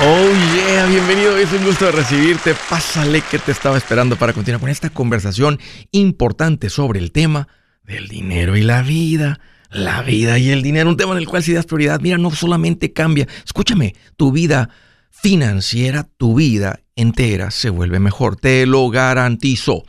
Oh 0.00 0.30
yeah, 0.54 0.86
bienvenido, 0.86 1.36
es 1.36 1.52
un 1.52 1.64
gusto 1.64 1.90
recibirte. 1.90 2.54
Pásale 2.70 3.20
que 3.20 3.40
te 3.40 3.50
estaba 3.50 3.76
esperando 3.76 4.14
para 4.14 4.32
continuar 4.32 4.60
con 4.60 4.70
esta 4.70 4.90
conversación 4.90 5.58
importante 5.90 6.70
sobre 6.70 7.00
el 7.00 7.10
tema 7.10 7.48
del 7.82 8.06
dinero 8.06 8.56
y 8.56 8.62
la 8.62 8.82
vida. 8.82 9.40
La 9.70 10.02
vida 10.02 10.38
y 10.38 10.50
el 10.50 10.62
dinero, 10.62 10.88
un 10.88 10.96
tema 10.96 11.14
en 11.14 11.18
el 11.18 11.26
cual 11.26 11.42
si 11.42 11.52
das 11.52 11.66
prioridad, 11.66 12.00
mira, 12.00 12.16
no 12.16 12.30
solamente 12.30 12.92
cambia, 12.92 13.26
escúchame, 13.44 13.96
tu 14.16 14.30
vida 14.30 14.70
financiera, 15.10 16.08
tu 16.16 16.36
vida 16.36 16.78
entera 16.94 17.50
se 17.50 17.68
vuelve 17.68 17.98
mejor, 17.98 18.36
te 18.36 18.66
lo 18.66 18.88
garantizo. 18.90 19.82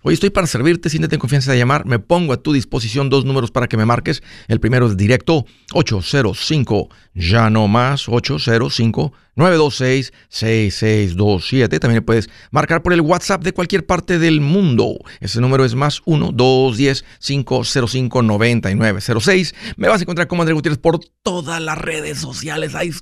Hoy 0.00 0.14
estoy 0.14 0.30
para 0.30 0.46
servirte, 0.46 0.90
siéntete 0.90 1.16
en 1.16 1.20
confianza 1.20 1.50
de 1.50 1.58
llamar. 1.58 1.84
Me 1.84 1.98
pongo 1.98 2.32
a 2.32 2.36
tu 2.36 2.52
disposición 2.52 3.10
dos 3.10 3.24
números 3.24 3.50
para 3.50 3.66
que 3.66 3.76
me 3.76 3.84
marques. 3.84 4.22
El 4.46 4.60
primero 4.60 4.86
es 4.86 4.96
directo 4.96 5.44
805, 5.72 6.88
ya 7.14 7.50
no 7.50 7.66
más, 7.66 8.08
805 8.08 9.12
926 9.34 10.12
6627. 10.28 11.80
También 11.80 12.04
puedes 12.04 12.30
marcar 12.52 12.80
por 12.80 12.92
el 12.92 13.00
WhatsApp 13.00 13.42
de 13.42 13.52
cualquier 13.52 13.86
parte 13.86 14.20
del 14.20 14.40
mundo. 14.40 14.98
Ese 15.18 15.40
número 15.40 15.64
es 15.64 15.74
más 15.74 16.00
1 16.04 16.30
210 16.30 17.04
505 17.18 18.22
9906. 18.22 19.54
Me 19.76 19.88
vas 19.88 20.00
a 20.00 20.04
encontrar 20.04 20.28
como 20.28 20.42
André 20.42 20.54
Gutiérrez 20.54 20.78
por 20.78 21.00
todas 21.24 21.60
las 21.60 21.76
redes 21.76 22.18
sociales. 22.18 22.76
Ahí 22.76 22.92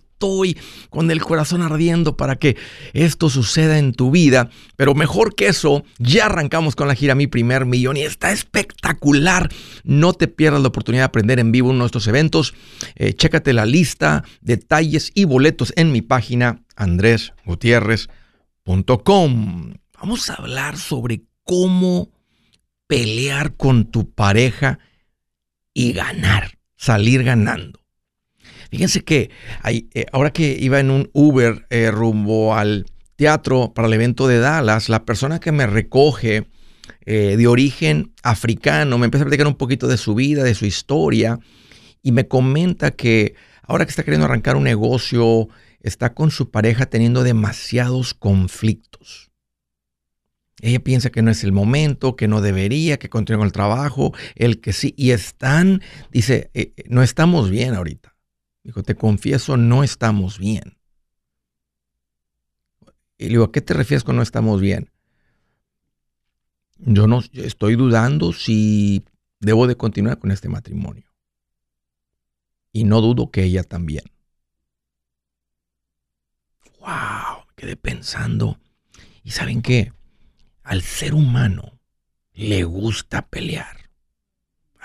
con 0.90 1.10
el 1.10 1.22
corazón 1.22 1.62
ardiendo 1.62 2.16
para 2.16 2.36
que 2.36 2.56
esto 2.92 3.30
suceda 3.30 3.78
en 3.78 3.92
tu 3.92 4.10
vida. 4.10 4.50
Pero 4.76 4.94
mejor 4.94 5.34
que 5.34 5.48
eso, 5.48 5.84
ya 5.98 6.26
arrancamos 6.26 6.76
con 6.76 6.86
la 6.88 6.94
gira 6.94 7.14
Mi 7.14 7.26
Primer 7.26 7.64
Millón 7.66 7.96
y 7.96 8.02
está 8.02 8.32
espectacular. 8.32 9.50
No 9.84 10.12
te 10.12 10.28
pierdas 10.28 10.60
la 10.62 10.68
oportunidad 10.68 11.02
de 11.02 11.06
aprender 11.06 11.38
en 11.38 11.52
vivo 11.52 11.70
uno 11.70 11.84
de 11.84 11.86
estos 11.86 12.08
eventos. 12.08 12.54
Eh, 12.94 13.14
chécate 13.14 13.52
la 13.52 13.66
lista, 13.66 14.24
detalles 14.40 15.10
y 15.14 15.24
boletos 15.24 15.72
en 15.76 15.92
mi 15.92 16.02
página 16.02 16.62
andresgutierrez.com. 16.76 19.74
Vamos 20.00 20.30
a 20.30 20.34
hablar 20.34 20.78
sobre 20.78 21.22
cómo 21.42 22.10
pelear 22.86 23.56
con 23.56 23.86
tu 23.86 24.10
pareja 24.10 24.78
y 25.74 25.92
ganar, 25.92 26.58
salir 26.76 27.22
ganando. 27.22 27.85
Fíjense 28.76 29.04
que 29.04 29.30
eh, 29.64 30.04
ahora 30.12 30.34
que 30.34 30.54
iba 30.60 30.78
en 30.78 30.90
un 30.90 31.08
Uber 31.14 31.64
eh, 31.70 31.90
rumbo 31.90 32.54
al 32.54 32.84
teatro 33.16 33.72
para 33.72 33.88
el 33.88 33.94
evento 33.94 34.28
de 34.28 34.38
Dallas, 34.38 34.90
la 34.90 35.06
persona 35.06 35.40
que 35.40 35.50
me 35.50 35.66
recoge 35.66 36.46
eh, 37.06 37.36
de 37.38 37.46
origen 37.46 38.12
africano 38.22 38.98
me 38.98 39.06
empieza 39.06 39.22
a 39.22 39.28
platicar 39.28 39.46
un 39.46 39.54
poquito 39.54 39.88
de 39.88 39.96
su 39.96 40.14
vida, 40.14 40.44
de 40.44 40.54
su 40.54 40.66
historia, 40.66 41.38
y 42.02 42.12
me 42.12 42.28
comenta 42.28 42.90
que 42.90 43.34
ahora 43.62 43.86
que 43.86 43.90
está 43.90 44.02
queriendo 44.02 44.26
arrancar 44.26 44.56
un 44.56 44.64
negocio 44.64 45.48
está 45.80 46.12
con 46.12 46.30
su 46.30 46.50
pareja 46.50 46.84
teniendo 46.84 47.22
demasiados 47.22 48.12
conflictos. 48.12 49.30
Ella 50.60 50.80
piensa 50.80 51.08
que 51.08 51.22
no 51.22 51.30
es 51.30 51.44
el 51.44 51.52
momento, 51.52 52.14
que 52.14 52.28
no 52.28 52.42
debería, 52.42 52.98
que 52.98 53.08
continúe 53.08 53.38
con 53.38 53.46
el 53.46 53.52
trabajo, 53.52 54.12
el 54.34 54.60
que 54.60 54.74
sí. 54.74 54.92
Y 54.98 55.12
están, 55.12 55.80
dice, 56.12 56.50
no 56.90 57.02
estamos 57.02 57.48
bien 57.48 57.74
ahorita. 57.74 58.15
Dijo, 58.66 58.82
te 58.82 58.96
confieso, 58.96 59.56
no 59.56 59.82
estamos 59.84 60.38
bien. 60.38 60.76
Y 63.16 63.24
le 63.24 63.30
digo, 63.30 63.44
¿a 63.44 63.52
qué 63.52 63.60
te 63.60 63.74
refieres 63.74 64.04
con 64.04 64.16
no 64.16 64.22
estamos 64.22 64.60
bien? 64.60 64.90
Yo 66.78 67.06
no 67.06 67.22
estoy 67.32 67.76
dudando 67.76 68.32
si 68.32 69.04
debo 69.40 69.66
de 69.66 69.76
continuar 69.76 70.18
con 70.18 70.30
este 70.30 70.48
matrimonio. 70.48 71.04
Y 72.72 72.84
no 72.84 73.00
dudo 73.00 73.30
que 73.30 73.44
ella 73.44 73.62
también 73.62 74.04
wow, 76.86 77.44
quedé 77.56 77.76
pensando. 77.76 78.58
¿Y 79.24 79.32
saben 79.32 79.60
qué? 79.60 79.92
Al 80.62 80.82
ser 80.82 81.14
humano 81.14 81.80
le 82.32 82.64
gusta 82.64 83.26
pelear. 83.26 83.85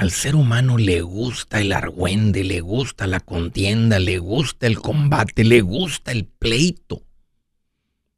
Al 0.01 0.09
ser 0.09 0.35
humano 0.35 0.79
le 0.79 1.03
gusta 1.03 1.61
el 1.61 1.71
argüende, 1.71 2.43
le 2.43 2.59
gusta 2.59 3.05
la 3.05 3.19
contienda, 3.19 3.99
le 3.99 4.17
gusta 4.17 4.65
el 4.65 4.79
combate, 4.79 5.43
le 5.43 5.61
gusta 5.61 6.11
el 6.11 6.25
pleito. 6.25 7.03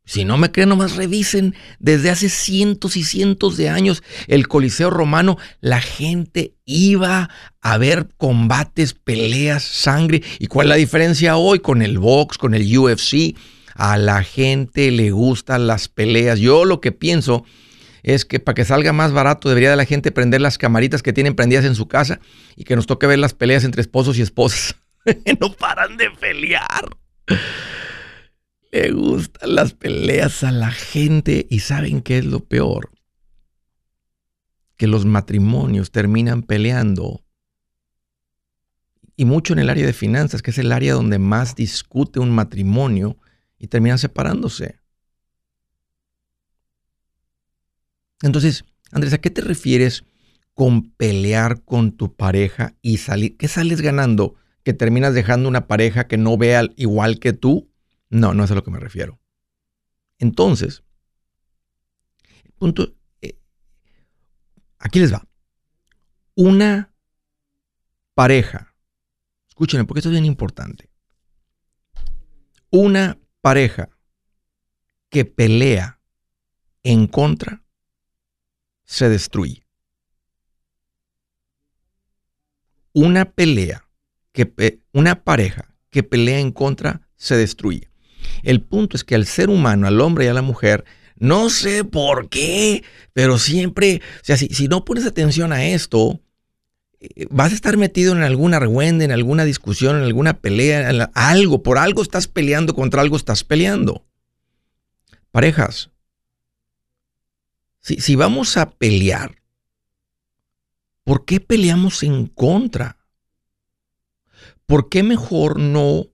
Si 0.06 0.24
no 0.24 0.38
me 0.38 0.50
creen, 0.50 0.70
nomás 0.70 0.96
revisen. 0.96 1.56
Desde 1.80 2.10
hace 2.10 2.30
cientos 2.30 2.96
y 2.96 3.04
cientos 3.04 3.58
de 3.58 3.68
años, 3.68 4.02
el 4.28 4.48
Coliseo 4.48 4.92
Romano, 4.92 5.38
la 5.60 5.82
gente 5.82 6.56
iba 6.64 7.30
a 7.60 7.78
ver 7.78 8.08
combates, 8.16 8.94
peleas, 8.94 9.64
sangre. 9.64 10.24
¿Y 10.40 10.48
cuál 10.48 10.68
es 10.68 10.70
la 10.70 10.76
diferencia 10.76 11.36
hoy 11.36 11.60
con 11.60 11.82
el 11.82 12.00
box, 12.00 12.38
con 12.38 12.54
el 12.54 12.78
UFC? 12.78 13.36
A 13.76 13.98
la 13.98 14.24
gente 14.24 14.90
le 14.90 15.12
gustan 15.12 15.68
las 15.68 15.90
peleas. 15.90 16.40
Yo 16.40 16.64
lo 16.64 16.80
que 16.80 16.94
pienso 16.94 17.44
es 18.04 18.26
que 18.26 18.40
para 18.40 18.54
que 18.54 18.66
salga 18.66 18.94
más 18.94 19.14
barato 19.14 19.50
debería 19.50 19.72
de 19.72 19.78
la 19.78 19.86
gente 19.86 20.12
prender 20.12 20.42
las 20.42 20.58
camaritas 20.58 21.02
que 21.02 21.14
tienen 21.14 21.36
prendidas 21.36 21.66
en 21.66 21.76
su 21.76 21.88
casa 21.88 22.20
y 22.56 22.66
que 22.66 22.76
nos 22.76 22.86
toque 22.86 23.08
ver 23.08 23.18
las 23.18 23.34
peleas 23.34 23.64
entre 23.64 23.82
esposos 23.82 24.18
y 24.18 24.22
esposas. 24.22 24.76
no 25.40 25.54
paran 25.54 25.98
de 25.98 26.12
pelear. 26.12 26.98
Le 28.72 28.92
gustan 28.92 29.56
las 29.56 29.74
peleas 29.74 30.44
a 30.44 30.52
la 30.52 30.72
gente 30.72 31.48
y 31.50 31.60
saben 31.60 32.02
qué 32.02 32.18
es 32.18 32.26
lo 32.26 32.42
peor. 32.42 32.92
Que 34.76 34.88
los 34.88 35.06
matrimonios 35.06 35.92
terminan 35.92 36.44
peleando 36.44 37.24
y 39.16 39.26
mucho 39.26 39.54
en 39.54 39.60
el 39.60 39.70
área 39.70 39.86
de 39.86 39.94
finanzas, 39.94 40.42
que 40.42 40.52
es 40.52 40.58
el 40.58 40.72
área 40.72 40.94
donde 40.94 41.20
más 41.20 41.56
discute 41.56 42.20
un 42.20 42.32
matrimonio 42.32 43.18
y 43.60 43.68
terminan 43.68 44.00
separándose. 44.00 44.80
Entonces, 48.24 48.64
Andrés, 48.92 49.14
¿a 49.14 49.18
qué 49.20 49.30
te 49.30 49.42
refieres 49.42 50.06
con 50.54 50.92
pelear 50.94 51.62
con 51.64 51.92
tu 51.92 52.16
pareja 52.16 52.74
y 52.82 52.98
salir? 52.98 53.36
¿Qué 53.38 53.50
sales 53.50 53.82
ganando? 53.82 54.36
¿Que 54.64 54.74
terminas 54.74 55.14
dejando 55.14 55.50
una 55.50 55.68
pareja 55.68 56.08
que 56.08 56.18
no 56.18 56.38
vea 56.38 56.64
igual 56.78 57.20
que 57.20 57.34
tú? 57.34 57.70
No, 58.10 58.34
no 58.34 58.46
es 58.46 58.52
a 58.52 58.56
lo 58.56 58.64
que 58.64 58.72
me 58.72 58.80
refiero. 58.80 59.20
Entonces, 60.20 60.84
punto, 62.58 62.96
eh, 63.22 63.38
aquí 64.80 65.00
les 65.00 65.14
va. 65.14 65.28
Una 66.36 66.94
pareja, 68.14 68.74
escúchenme 69.50 69.84
porque 69.84 70.00
esto 70.00 70.10
es 70.10 70.14
bien 70.14 70.26
importante. 70.26 70.90
Una 72.70 73.20
pareja 73.42 73.90
que 75.10 75.26
pelea 75.26 76.00
en 76.84 77.08
contra 77.08 77.63
se 78.94 79.10
destruye. 79.10 79.66
Una 82.94 83.26
pelea 83.26 83.88
que 84.32 84.82
una 84.92 85.24
pareja 85.24 85.74
que 85.90 86.04
pelea 86.04 86.40
en 86.40 86.52
contra 86.52 87.02
se 87.16 87.36
destruye. 87.36 87.90
El 88.44 88.62
punto 88.62 88.96
es 88.96 89.04
que 89.04 89.16
al 89.16 89.26
ser 89.26 89.50
humano, 89.50 89.88
al 89.88 90.00
hombre 90.00 90.26
y 90.26 90.28
a 90.28 90.34
la 90.36 90.44
mujer, 90.44 90.86
no 91.16 91.50
sé 91.50 91.84
por 91.84 92.30
qué, 92.30 92.84
pero 93.14 93.40
siempre, 93.40 94.02
o 94.22 94.24
sea, 94.26 94.38
si, 94.38 94.50
si 94.50 94.68
no 94.68 94.86
pones 94.86 95.08
atención 95.08 95.54
a 95.54 95.66
esto, 95.66 96.22
eh, 97.00 97.26
vas 97.32 97.52
a 97.52 97.56
estar 97.56 97.78
metido 97.78 98.14
en 98.14 98.22
alguna 98.22 98.58
argüende, 98.58 99.06
en 99.06 99.12
alguna 99.12 99.44
discusión, 99.44 99.98
en 99.98 100.04
alguna 100.04 100.40
pelea, 100.40 100.92
en 100.92 101.08
algo, 101.16 101.64
por 101.64 101.80
algo 101.80 102.04
estás 102.04 102.28
peleando, 102.28 102.76
contra 102.76 103.02
algo 103.02 103.18
estás 103.18 103.44
peleando. 103.44 104.06
Parejas, 105.32 105.93
si, 107.84 108.16
vamos 108.16 108.56
a 108.56 108.72
pelear, 108.72 109.36
¿por 111.04 111.26
qué 111.26 111.42
peleamos 111.42 112.02
en 112.04 112.28
contra? 112.28 112.98
¿Por 114.66 114.88
qué 114.88 115.04
mejor 115.04 115.60
no 115.60 116.08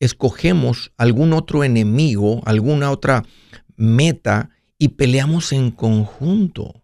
escogemos 0.00 0.92
algún 0.96 1.32
otro 1.32 1.62
enemigo, 1.62 2.42
alguna 2.44 2.90
otra 2.90 3.24
meta 3.76 4.50
y 4.78 4.88
peleamos 4.88 5.52
en 5.52 5.70
conjunto? 5.70 6.82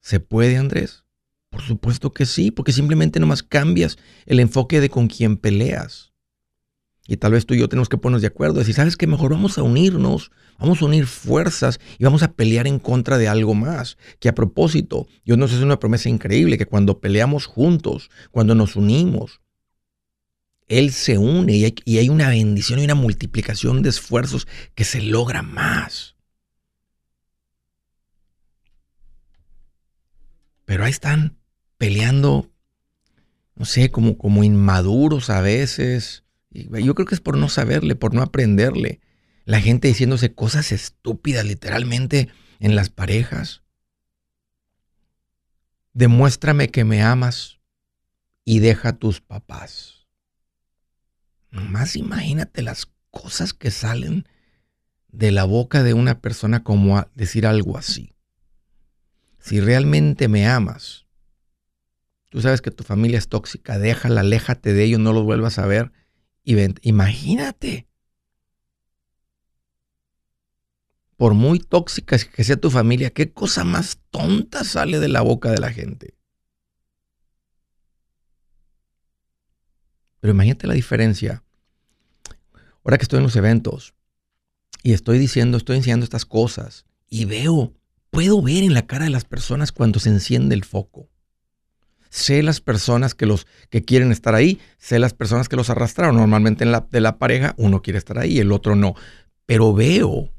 ¿Se 0.00 0.20
puede, 0.20 0.56
Andrés? 0.56 1.04
Por 1.50 1.62
supuesto 1.62 2.12
que 2.12 2.24
sí, 2.24 2.52
porque 2.52 2.72
simplemente 2.72 3.18
nomás 3.18 3.42
cambias 3.42 3.98
el 4.26 4.38
enfoque 4.38 4.80
de 4.80 4.90
con 4.90 5.08
quién 5.08 5.36
peleas. 5.36 6.12
Y 7.10 7.16
tal 7.16 7.32
vez 7.32 7.46
tú 7.46 7.54
y 7.54 7.58
yo 7.58 7.70
tenemos 7.70 7.88
que 7.88 7.96
ponernos 7.96 8.20
de 8.20 8.28
acuerdo, 8.28 8.58
decir, 8.58 8.74
¿sabes 8.74 8.98
qué? 8.98 9.06
Mejor 9.06 9.30
vamos 9.30 9.56
a 9.56 9.62
unirnos, 9.62 10.30
vamos 10.58 10.82
a 10.82 10.84
unir 10.84 11.06
fuerzas 11.06 11.80
y 11.98 12.04
vamos 12.04 12.22
a 12.22 12.32
pelear 12.32 12.66
en 12.66 12.78
contra 12.78 13.16
de 13.16 13.28
algo 13.28 13.54
más. 13.54 13.96
Que 14.20 14.28
a 14.28 14.34
propósito, 14.34 15.08
Dios 15.24 15.38
nos 15.38 15.54
hace 15.54 15.64
una 15.64 15.80
promesa 15.80 16.10
increíble, 16.10 16.58
que 16.58 16.66
cuando 16.66 17.00
peleamos 17.00 17.46
juntos, 17.46 18.10
cuando 18.30 18.54
nos 18.54 18.76
unimos, 18.76 19.40
Él 20.66 20.92
se 20.92 21.16
une 21.16 21.56
y 21.56 21.64
hay, 21.64 21.74
y 21.86 21.96
hay 21.96 22.10
una 22.10 22.28
bendición 22.28 22.78
y 22.78 22.84
una 22.84 22.94
multiplicación 22.94 23.80
de 23.80 23.88
esfuerzos 23.88 24.46
que 24.74 24.84
se 24.84 25.00
logra 25.00 25.40
más. 25.40 26.14
Pero 30.66 30.84
ahí 30.84 30.90
están 30.90 31.38
peleando, 31.78 32.50
no 33.56 33.64
sé, 33.64 33.90
como, 33.90 34.18
como 34.18 34.44
inmaduros 34.44 35.30
a 35.30 35.40
veces. 35.40 36.22
Yo 36.66 36.94
creo 36.94 37.06
que 37.06 37.14
es 37.14 37.20
por 37.20 37.36
no 37.36 37.48
saberle, 37.48 37.94
por 37.94 38.14
no 38.14 38.22
aprenderle. 38.22 39.00
La 39.44 39.60
gente 39.60 39.88
diciéndose 39.88 40.34
cosas 40.34 40.72
estúpidas 40.72 41.44
literalmente 41.44 42.28
en 42.60 42.74
las 42.74 42.90
parejas. 42.90 43.62
Demuéstrame 45.92 46.68
que 46.68 46.84
me 46.84 47.02
amas 47.02 47.58
y 48.44 48.60
deja 48.60 48.90
a 48.90 48.96
tus 48.98 49.20
papás. 49.20 50.06
Nomás 51.50 51.96
imagínate 51.96 52.62
las 52.62 52.90
cosas 53.10 53.54
que 53.54 53.70
salen 53.70 54.26
de 55.08 55.32
la 55.32 55.44
boca 55.44 55.82
de 55.82 55.94
una 55.94 56.20
persona 56.20 56.62
como 56.62 57.06
decir 57.14 57.46
algo 57.46 57.78
así. 57.78 58.14
Si 59.38 59.60
realmente 59.60 60.28
me 60.28 60.46
amas, 60.46 61.06
tú 62.28 62.42
sabes 62.42 62.60
que 62.60 62.70
tu 62.70 62.84
familia 62.84 63.18
es 63.18 63.28
tóxica, 63.28 63.78
déjala, 63.78 64.20
aléjate 64.20 64.74
de 64.74 64.84
ellos, 64.84 65.00
no 65.00 65.12
los 65.12 65.24
vuelvas 65.24 65.58
a 65.58 65.66
ver. 65.66 65.92
Y 66.48 66.56
imagínate. 66.80 67.86
Por 71.18 71.34
muy 71.34 71.58
tóxica 71.58 72.16
que 72.16 72.42
sea 72.42 72.56
tu 72.56 72.70
familia, 72.70 73.10
qué 73.10 73.34
cosa 73.34 73.64
más 73.64 73.98
tonta 74.10 74.64
sale 74.64 74.98
de 74.98 75.08
la 75.08 75.20
boca 75.20 75.50
de 75.50 75.58
la 75.58 75.70
gente. 75.70 76.16
Pero 80.20 80.32
imagínate 80.32 80.66
la 80.66 80.72
diferencia. 80.72 81.44
Ahora 82.82 82.96
que 82.96 83.02
estoy 83.02 83.18
en 83.18 83.24
los 83.24 83.36
eventos 83.36 83.92
y 84.82 84.94
estoy 84.94 85.18
diciendo, 85.18 85.58
estoy 85.58 85.76
enseñando 85.76 86.04
estas 86.04 86.24
cosas 86.24 86.86
y 87.10 87.26
veo 87.26 87.74
puedo 88.08 88.40
ver 88.40 88.64
en 88.64 88.72
la 88.72 88.86
cara 88.86 89.04
de 89.04 89.10
las 89.10 89.26
personas 89.26 89.70
cuando 89.70 90.00
se 90.00 90.08
enciende 90.08 90.54
el 90.54 90.64
foco. 90.64 91.10
Sé 92.10 92.42
las 92.42 92.60
personas 92.60 93.14
que, 93.14 93.26
los, 93.26 93.46
que 93.70 93.84
quieren 93.84 94.12
estar 94.12 94.34
ahí, 94.34 94.58
sé 94.78 94.98
las 94.98 95.14
personas 95.14 95.48
que 95.48 95.56
los 95.56 95.70
arrastraron. 95.70 96.16
Normalmente 96.16 96.64
en 96.64 96.72
la, 96.72 96.86
de 96.90 97.00
la 97.00 97.18
pareja 97.18 97.54
uno 97.56 97.82
quiere 97.82 97.98
estar 97.98 98.18
ahí, 98.18 98.38
el 98.38 98.52
otro 98.52 98.76
no. 98.76 98.94
Pero 99.46 99.74
veo 99.74 100.30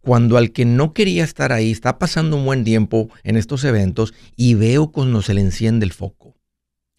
cuando 0.00 0.36
al 0.36 0.52
que 0.52 0.64
no 0.64 0.92
quería 0.92 1.24
estar 1.24 1.52
ahí 1.52 1.70
está 1.70 1.98
pasando 1.98 2.36
un 2.36 2.44
buen 2.44 2.62
tiempo 2.62 3.08
en 3.22 3.36
estos 3.36 3.64
eventos 3.64 4.12
y 4.36 4.54
veo 4.54 4.92
cuando 4.92 5.22
se 5.22 5.34
le 5.34 5.40
enciende 5.40 5.86
el 5.86 5.92
foco, 5.92 6.36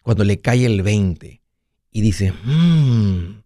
cuando 0.02 0.24
le 0.24 0.40
cae 0.40 0.66
el 0.66 0.82
20 0.82 1.40
y 1.92 2.00
dice, 2.00 2.32
mmm, 2.32 3.42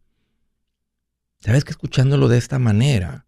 ¿sabes 1.41 1.65
que 1.65 1.71
escuchándolo 1.71 2.29
de 2.29 2.39
esta 2.39 2.59
manera? 2.59 3.27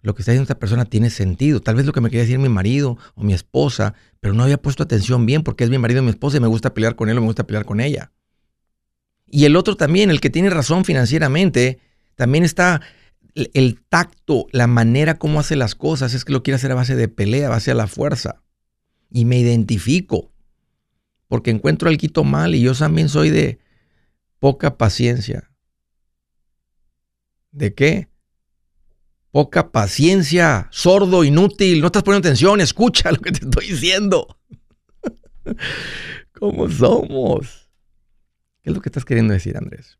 Lo 0.00 0.14
que 0.14 0.22
está 0.22 0.32
diciendo 0.32 0.44
esta 0.44 0.58
persona 0.58 0.84
tiene 0.84 1.10
sentido. 1.10 1.60
Tal 1.60 1.74
vez 1.74 1.84
lo 1.86 1.92
que 1.92 2.00
me 2.00 2.08
quería 2.08 2.22
decir 2.22 2.38
mi 2.38 2.48
marido 2.48 2.98
o 3.14 3.22
mi 3.22 3.34
esposa, 3.34 3.94
pero 4.20 4.34
no 4.34 4.44
había 4.44 4.60
puesto 4.60 4.82
atención 4.82 5.26
bien 5.26 5.42
porque 5.42 5.64
es 5.64 5.70
mi 5.70 5.78
marido 5.78 6.00
o 6.00 6.04
mi 6.04 6.10
esposa 6.10 6.36
y 6.36 6.40
me 6.40 6.46
gusta 6.46 6.74
pelear 6.74 6.96
con 6.96 7.08
él 7.08 7.18
o 7.18 7.20
me 7.20 7.26
gusta 7.26 7.46
pelear 7.46 7.64
con 7.64 7.80
ella. 7.80 8.12
Y 9.26 9.44
el 9.44 9.56
otro 9.56 9.76
también, 9.76 10.10
el 10.10 10.20
que 10.20 10.30
tiene 10.30 10.50
razón 10.50 10.84
financieramente, 10.84 11.80
también 12.14 12.44
está 12.44 12.80
el 13.34 13.80
tacto, 13.88 14.46
la 14.52 14.66
manera 14.66 15.18
como 15.18 15.40
hace 15.40 15.54
las 15.56 15.74
cosas, 15.74 16.14
es 16.14 16.24
que 16.24 16.32
lo 16.32 16.42
quiere 16.42 16.56
hacer 16.56 16.72
a 16.72 16.76
base 16.76 16.96
de 16.96 17.08
pelea, 17.08 17.48
a 17.48 17.50
base 17.50 17.72
de 17.72 17.76
la 17.76 17.86
fuerza. 17.86 18.42
Y 19.10 19.24
me 19.24 19.38
identifico, 19.38 20.32
porque 21.28 21.50
encuentro 21.50 21.88
al 21.88 21.98
quito 21.98 22.24
mal 22.24 22.54
y 22.54 22.60
yo 22.60 22.74
también 22.74 23.08
soy 23.08 23.30
de 23.30 23.58
poca 24.38 24.76
paciencia. 24.76 25.50
¿De 27.50 27.74
qué? 27.74 28.08
Poca 29.30 29.70
paciencia, 29.70 30.68
sordo, 30.70 31.24
inútil, 31.24 31.80
no 31.80 31.86
estás 31.86 32.02
poniendo 32.02 32.28
atención, 32.28 32.60
escucha 32.60 33.12
lo 33.12 33.18
que 33.18 33.32
te 33.32 33.44
estoy 33.44 33.68
diciendo. 33.68 34.38
¿Cómo 36.32 36.70
somos? 36.70 37.70
¿Qué 38.62 38.70
es 38.70 38.76
lo 38.76 38.80
que 38.80 38.88
estás 38.88 39.04
queriendo 39.04 39.34
decir, 39.34 39.56
Andrés? 39.56 39.98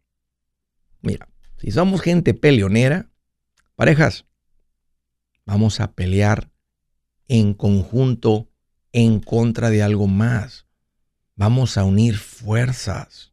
Mira, 1.01 1.29
si 1.59 1.71
somos 1.71 2.01
gente 2.01 2.35
peleonera, 2.35 3.11
parejas, 3.75 4.27
vamos 5.45 5.81
a 5.81 5.93
pelear 5.93 6.51
en 7.29 7.55
conjunto 7.55 8.51
en 8.93 9.21
contra 9.21 9.71
de 9.71 9.83
algo 9.83 10.07
más. 10.07 10.67
Vamos 11.37 11.77
a 11.77 11.85
unir 11.85 12.17
fuerzas. 12.17 13.33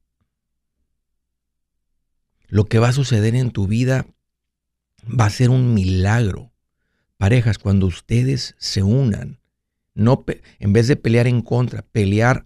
Lo 2.48 2.66
que 2.66 2.80
va 2.80 2.90
a 2.90 2.94
suceder 2.94 3.36
en 3.36 3.52
tu 3.52 3.68
vida 3.68 4.06
va 5.08 5.26
a 5.26 5.30
ser 5.30 5.50
un 5.50 5.74
milagro. 5.74 6.52
Parejas, 7.18 7.58
cuando 7.58 7.86
ustedes 7.86 8.56
se 8.58 8.84
unan, 8.84 9.40
no 9.94 10.26
en 10.60 10.74
vez 10.74 10.88
de 10.88 10.98
pelear 10.98 11.28
en 11.28 11.42
contra, 11.42 11.82
pelear 11.82 12.46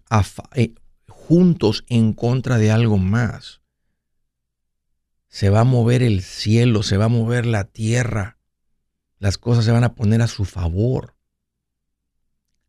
eh, 0.53 0.75
juntos 1.07 1.83
en 1.89 2.13
contra 2.13 2.57
de 2.57 2.71
algo 2.71 2.97
más. 2.97 3.61
Se 5.27 5.49
va 5.49 5.61
a 5.61 5.65
mover 5.65 6.03
el 6.03 6.21
cielo, 6.21 6.83
se 6.83 6.97
va 6.97 7.05
a 7.05 7.09
mover 7.09 7.45
la 7.45 7.63
tierra. 7.65 8.37
Las 9.17 9.37
cosas 9.37 9.65
se 9.65 9.71
van 9.71 9.83
a 9.83 9.95
poner 9.95 10.21
a 10.21 10.27
su 10.27 10.45
favor. 10.45 11.15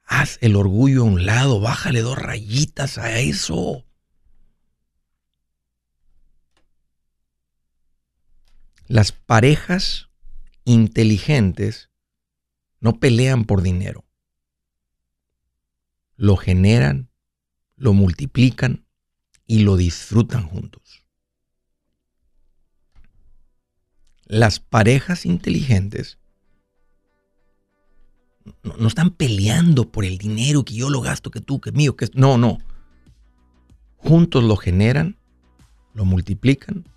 Haz 0.04 0.38
el 0.40 0.56
orgullo 0.56 1.02
a 1.02 1.04
un 1.04 1.24
lado, 1.24 1.60
bájale 1.60 2.00
dos 2.00 2.18
rayitas 2.18 2.98
a 2.98 3.20
eso. 3.20 3.84
Las 8.90 9.12
parejas 9.12 10.10
inteligentes 10.64 11.90
no 12.80 12.98
pelean 12.98 13.44
por 13.44 13.62
dinero. 13.62 14.04
Lo 16.16 16.36
generan, 16.36 17.08
lo 17.76 17.92
multiplican 17.92 18.84
y 19.46 19.60
lo 19.60 19.76
disfrutan 19.76 20.48
juntos. 20.48 21.04
Las 24.24 24.58
parejas 24.58 25.24
inteligentes 25.24 26.18
no, 28.64 28.88
están 28.88 29.10
peleando 29.10 29.92
por 29.92 30.04
el 30.04 30.18
dinero 30.18 30.64
que 30.64 30.74
yo 30.74 30.90
lo 30.90 31.00
gasto, 31.00 31.30
que 31.30 31.40
tú, 31.40 31.60
que 31.60 31.70
mío, 31.70 31.94
que 31.94 32.08
no, 32.14 32.38
no. 32.38 32.58
Juntos 33.98 34.42
lo 34.42 34.56
generan, 34.56 35.16
lo 35.94 36.04
multiplican 36.04 36.88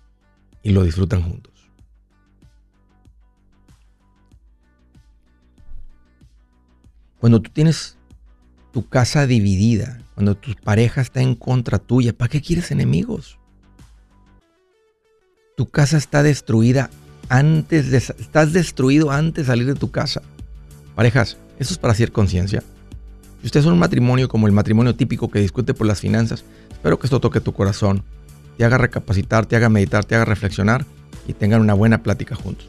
y 0.60 0.70
lo 0.70 0.82
disfrutan 0.82 1.22
juntos. 1.22 1.53
Cuando 7.24 7.40
tú 7.40 7.50
tienes 7.50 7.96
tu 8.70 8.86
casa 8.86 9.26
dividida, 9.26 9.98
cuando 10.12 10.34
tu 10.34 10.52
pareja 10.62 11.00
está 11.00 11.22
en 11.22 11.36
contra 11.36 11.78
tuya, 11.78 12.12
¿para 12.12 12.28
qué 12.28 12.42
quieres 12.42 12.70
enemigos? 12.70 13.38
Tu 15.56 15.66
casa 15.70 15.96
está 15.96 16.22
destruida 16.22 16.90
antes 17.30 17.90
de 17.90 17.96
estás 17.96 18.52
destruido 18.52 19.10
antes 19.10 19.46
de 19.46 19.50
salir 19.50 19.66
de 19.66 19.74
tu 19.74 19.90
casa. 19.90 20.20
Parejas, 20.94 21.38
eso 21.58 21.72
es 21.72 21.78
para 21.78 21.92
hacer 21.92 22.12
conciencia. 22.12 22.62
Si 23.40 23.46
ustedes 23.46 23.64
son 23.64 23.72
un 23.72 23.78
matrimonio 23.78 24.28
como 24.28 24.46
el 24.46 24.52
matrimonio 24.52 24.94
típico 24.94 25.30
que 25.30 25.38
discute 25.38 25.72
por 25.72 25.86
las 25.86 26.00
finanzas, 26.00 26.44
espero 26.70 26.98
que 26.98 27.06
esto 27.06 27.20
toque 27.20 27.40
tu 27.40 27.54
corazón, 27.54 28.04
te 28.58 28.66
haga 28.66 28.76
recapacitar, 28.76 29.46
te 29.46 29.56
haga 29.56 29.70
meditar, 29.70 30.04
te 30.04 30.14
haga 30.14 30.26
reflexionar 30.26 30.84
y 31.26 31.32
tengan 31.32 31.62
una 31.62 31.72
buena 31.72 32.02
plática 32.02 32.34
juntos. 32.34 32.68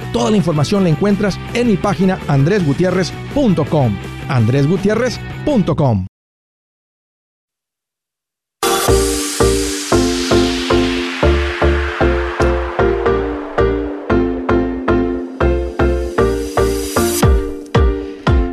Toda 0.11 0.31
la 0.31 0.37
información 0.37 0.83
la 0.83 0.89
encuentras 0.89 1.39
en 1.53 1.67
mi 1.67 1.77
página 1.77 2.19
andresgutierrez.com. 2.27 3.95
andresgutierrez.com. 4.27 6.05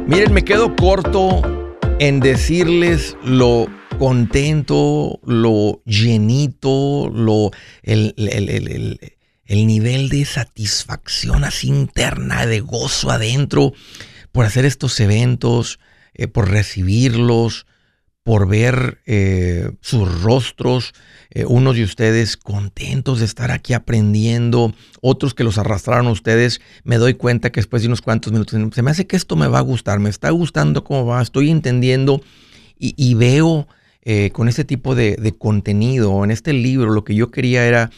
Miren, 0.07 0.33
me 0.33 0.43
quedo 0.43 0.75
corto 0.75 1.43
en 1.99 2.21
decirles 2.21 3.17
lo 3.23 3.67
contento, 3.99 5.21
lo 5.25 5.83
llenito, 5.85 7.11
lo 7.13 7.51
el, 7.83 8.15
el, 8.17 8.49
el, 8.49 9.18
el 9.49 9.67
nivel 9.67 10.11
de 10.11 10.25
satisfacción 10.25 11.43
así 11.43 11.69
interna, 11.69 12.47
de 12.47 12.61
gozo 12.61 13.11
adentro 13.11 13.73
por 14.31 14.45
hacer 14.45 14.65
estos 14.65 15.01
eventos, 15.01 15.81
eh, 16.15 16.29
por 16.29 16.51
recibirlos, 16.51 17.67
por 18.23 18.47
ver 18.47 19.01
eh, 19.07 19.71
sus 19.81 20.23
rostros, 20.23 20.93
eh, 21.31 21.47
unos 21.47 21.77
de 21.77 21.85
ustedes 21.85 22.37
contentos 22.37 23.21
de 23.21 23.25
estar 23.25 23.51
aquí 23.51 23.73
aprendiendo, 23.73 24.75
otros 25.01 25.33
que 25.33 25.45
los 25.45 25.57
arrastraron 25.57 26.09
a 26.09 26.13
ustedes, 26.13 26.61
me 26.85 26.99
doy 26.99 27.15
cuenta 27.15 27.51
que 27.51 27.61
después 27.61 27.81
de 27.81 27.89
unos 27.89 28.03
cuantos 28.03 28.33
minutos, 28.33 28.61
se 28.75 28.83
me 28.83 28.91
hace 28.91 29.07
que 29.07 29.17
esto 29.17 29.35
me 29.35 29.49
va 29.49 29.59
a 29.59 29.63
gustar, 29.63 29.99
me 29.99 30.11
está 30.11 30.29
gustando 30.29 30.85
cómo 30.85 31.07
va, 31.07 31.23
estoy 31.23 31.51
entendiendo 31.51 32.21
y, 32.79 33.15
veo 33.15 33.67
con 34.33 34.49
este 34.49 34.65
tipo 34.65 34.95
de, 34.95 35.17
de 35.17 35.33
contenido, 35.33 36.23
en 36.23 36.31
este 36.31 36.53
libro, 36.53 36.93
lo 36.93 37.05
que 37.05 37.15
yo 37.15 37.31
quería 37.31 37.67
era 37.67 37.91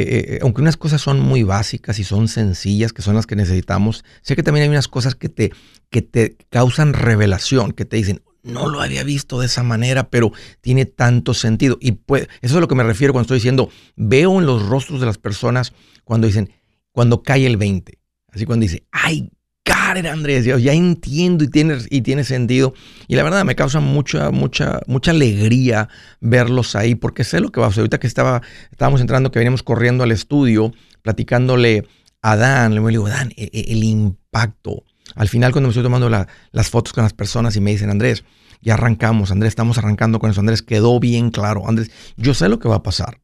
eh, 0.00 0.34
eh, 0.34 0.38
aunque 0.42 0.60
unas 0.60 0.76
cosas 0.76 1.00
son 1.00 1.20
muy 1.20 1.42
básicas 1.42 1.98
y 1.98 2.04
son 2.04 2.28
sencillas, 2.28 2.92
que 2.92 3.02
son 3.02 3.14
las 3.14 3.26
que 3.26 3.36
necesitamos, 3.36 4.04
sé 4.22 4.36
que 4.36 4.42
también 4.42 4.64
hay 4.64 4.70
unas 4.70 4.88
cosas 4.88 5.14
que 5.14 5.28
te, 5.28 5.52
que 5.90 6.02
te 6.02 6.36
causan 6.50 6.92
revelación, 6.92 7.72
que 7.72 7.84
te 7.84 7.96
dicen, 7.96 8.22
no 8.42 8.68
lo 8.68 8.80
había 8.80 9.02
visto 9.04 9.40
de 9.40 9.46
esa 9.46 9.62
manera, 9.62 10.10
pero 10.10 10.32
tiene 10.60 10.84
tanto 10.84 11.34
sentido. 11.34 11.78
Y 11.80 11.98
eso 12.08 12.26
es 12.40 12.52
a 12.54 12.60
lo 12.60 12.68
que 12.68 12.74
me 12.74 12.82
refiero 12.82 13.12
cuando 13.12 13.24
estoy 13.24 13.38
diciendo, 13.38 13.70
veo 13.96 14.38
en 14.38 14.46
los 14.46 14.66
rostros 14.66 15.00
de 15.00 15.06
las 15.06 15.18
personas 15.18 15.72
cuando 16.04 16.26
dicen, 16.26 16.52
cuando 16.92 17.22
cae 17.22 17.46
el 17.46 17.56
20. 17.56 17.98
Así 18.28 18.46
cuando 18.46 18.64
dice, 18.64 18.84
ay, 18.90 19.30
cara, 19.64 20.12
Andrés, 20.12 20.44
ya 20.44 20.72
entiendo 20.72 21.42
y 21.42 21.48
tiene, 21.48 21.78
y 21.90 22.02
tiene 22.02 22.22
sentido. 22.22 22.74
Y 23.08 23.16
la 23.16 23.24
verdad 23.24 23.44
me 23.44 23.56
causa 23.56 23.80
mucha, 23.80 24.30
mucha, 24.30 24.80
mucha 24.86 25.10
alegría 25.10 25.88
verlos 26.20 26.76
ahí, 26.76 26.94
porque 26.94 27.24
sé 27.24 27.40
lo 27.40 27.50
que 27.50 27.60
va 27.60 27.66
a. 27.66 27.70
Ahorita 27.70 27.98
que 27.98 28.06
estaba, 28.06 28.42
estábamos 28.70 29.00
entrando, 29.00 29.30
que 29.30 29.38
veníamos 29.38 29.62
corriendo 29.62 30.04
al 30.04 30.12
estudio, 30.12 30.72
platicándole 31.02 31.88
a 32.22 32.36
Dan, 32.36 32.74
le 32.74 32.90
digo, 32.90 33.08
Dan, 33.08 33.32
e, 33.36 33.50
e, 33.52 33.72
el, 33.72 33.82
impacto. 33.82 34.84
Al 35.16 35.28
final, 35.28 35.52
cuando 35.52 35.68
me 35.68 35.70
estoy 35.70 35.82
tomando 35.82 36.08
las 36.10 36.68
fotos 36.70 36.92
con 36.92 37.02
las 37.02 37.14
personas 37.14 37.56
y 37.56 37.60
me 37.60 37.70
dicen, 37.70 37.90
Andrés, 37.90 38.24
ya 38.60 38.74
arrancamos, 38.74 39.30
Andrés, 39.30 39.50
estamos 39.50 39.78
arrancando 39.78 40.18
con 40.18 40.30
eso, 40.30 40.40
Andrés, 40.40 40.62
quedó 40.62 41.00
bien 41.00 41.30
claro, 41.30 41.68
Andrés, 41.68 41.90
yo 42.16 42.34
sé 42.34 42.48
lo 42.48 42.58
que 42.58 42.68
va 42.68 42.76
a 42.76 42.82
pasar. 42.82 43.20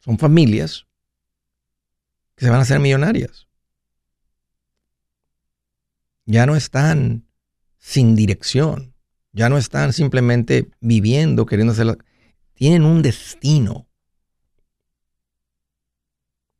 Son 0.00 0.18
familias 0.18 0.86
que 2.36 2.44
se 2.44 2.50
van 2.50 2.60
a 2.60 2.62
hacer 2.62 2.80
millonarias 2.80 3.47
ya 6.28 6.44
no 6.44 6.56
están 6.56 7.26
sin 7.78 8.14
dirección, 8.14 8.94
ya 9.32 9.48
no 9.48 9.56
están 9.56 9.94
simplemente 9.94 10.70
viviendo, 10.80 11.46
queriendo 11.46 11.72
hacer... 11.72 11.96
Tienen 12.52 12.84
un 12.84 13.00
destino. 13.00 13.88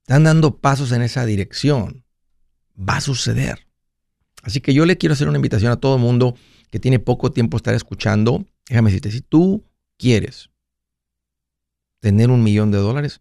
Están 0.00 0.24
dando 0.24 0.58
pasos 0.58 0.92
en 0.92 1.02
esa 1.02 1.26
dirección. 1.26 2.04
Va 2.78 2.96
a 2.96 3.00
suceder. 3.02 3.66
Así 4.42 4.60
que 4.60 4.72
yo 4.72 4.86
le 4.86 4.96
quiero 4.96 5.12
hacer 5.12 5.28
una 5.28 5.36
invitación 5.36 5.70
a 5.70 5.76
todo 5.76 5.96
el 5.96 6.00
mundo 6.00 6.34
que 6.70 6.78
tiene 6.78 6.98
poco 6.98 7.30
tiempo 7.30 7.58
estar 7.58 7.74
escuchando. 7.74 8.46
Déjame 8.68 8.90
decirte, 8.90 9.10
si 9.10 9.20
tú 9.20 9.66
quieres 9.98 10.50
tener 12.00 12.30
un 12.30 12.42
millón 12.42 12.70
de 12.70 12.78
dólares, 12.78 13.20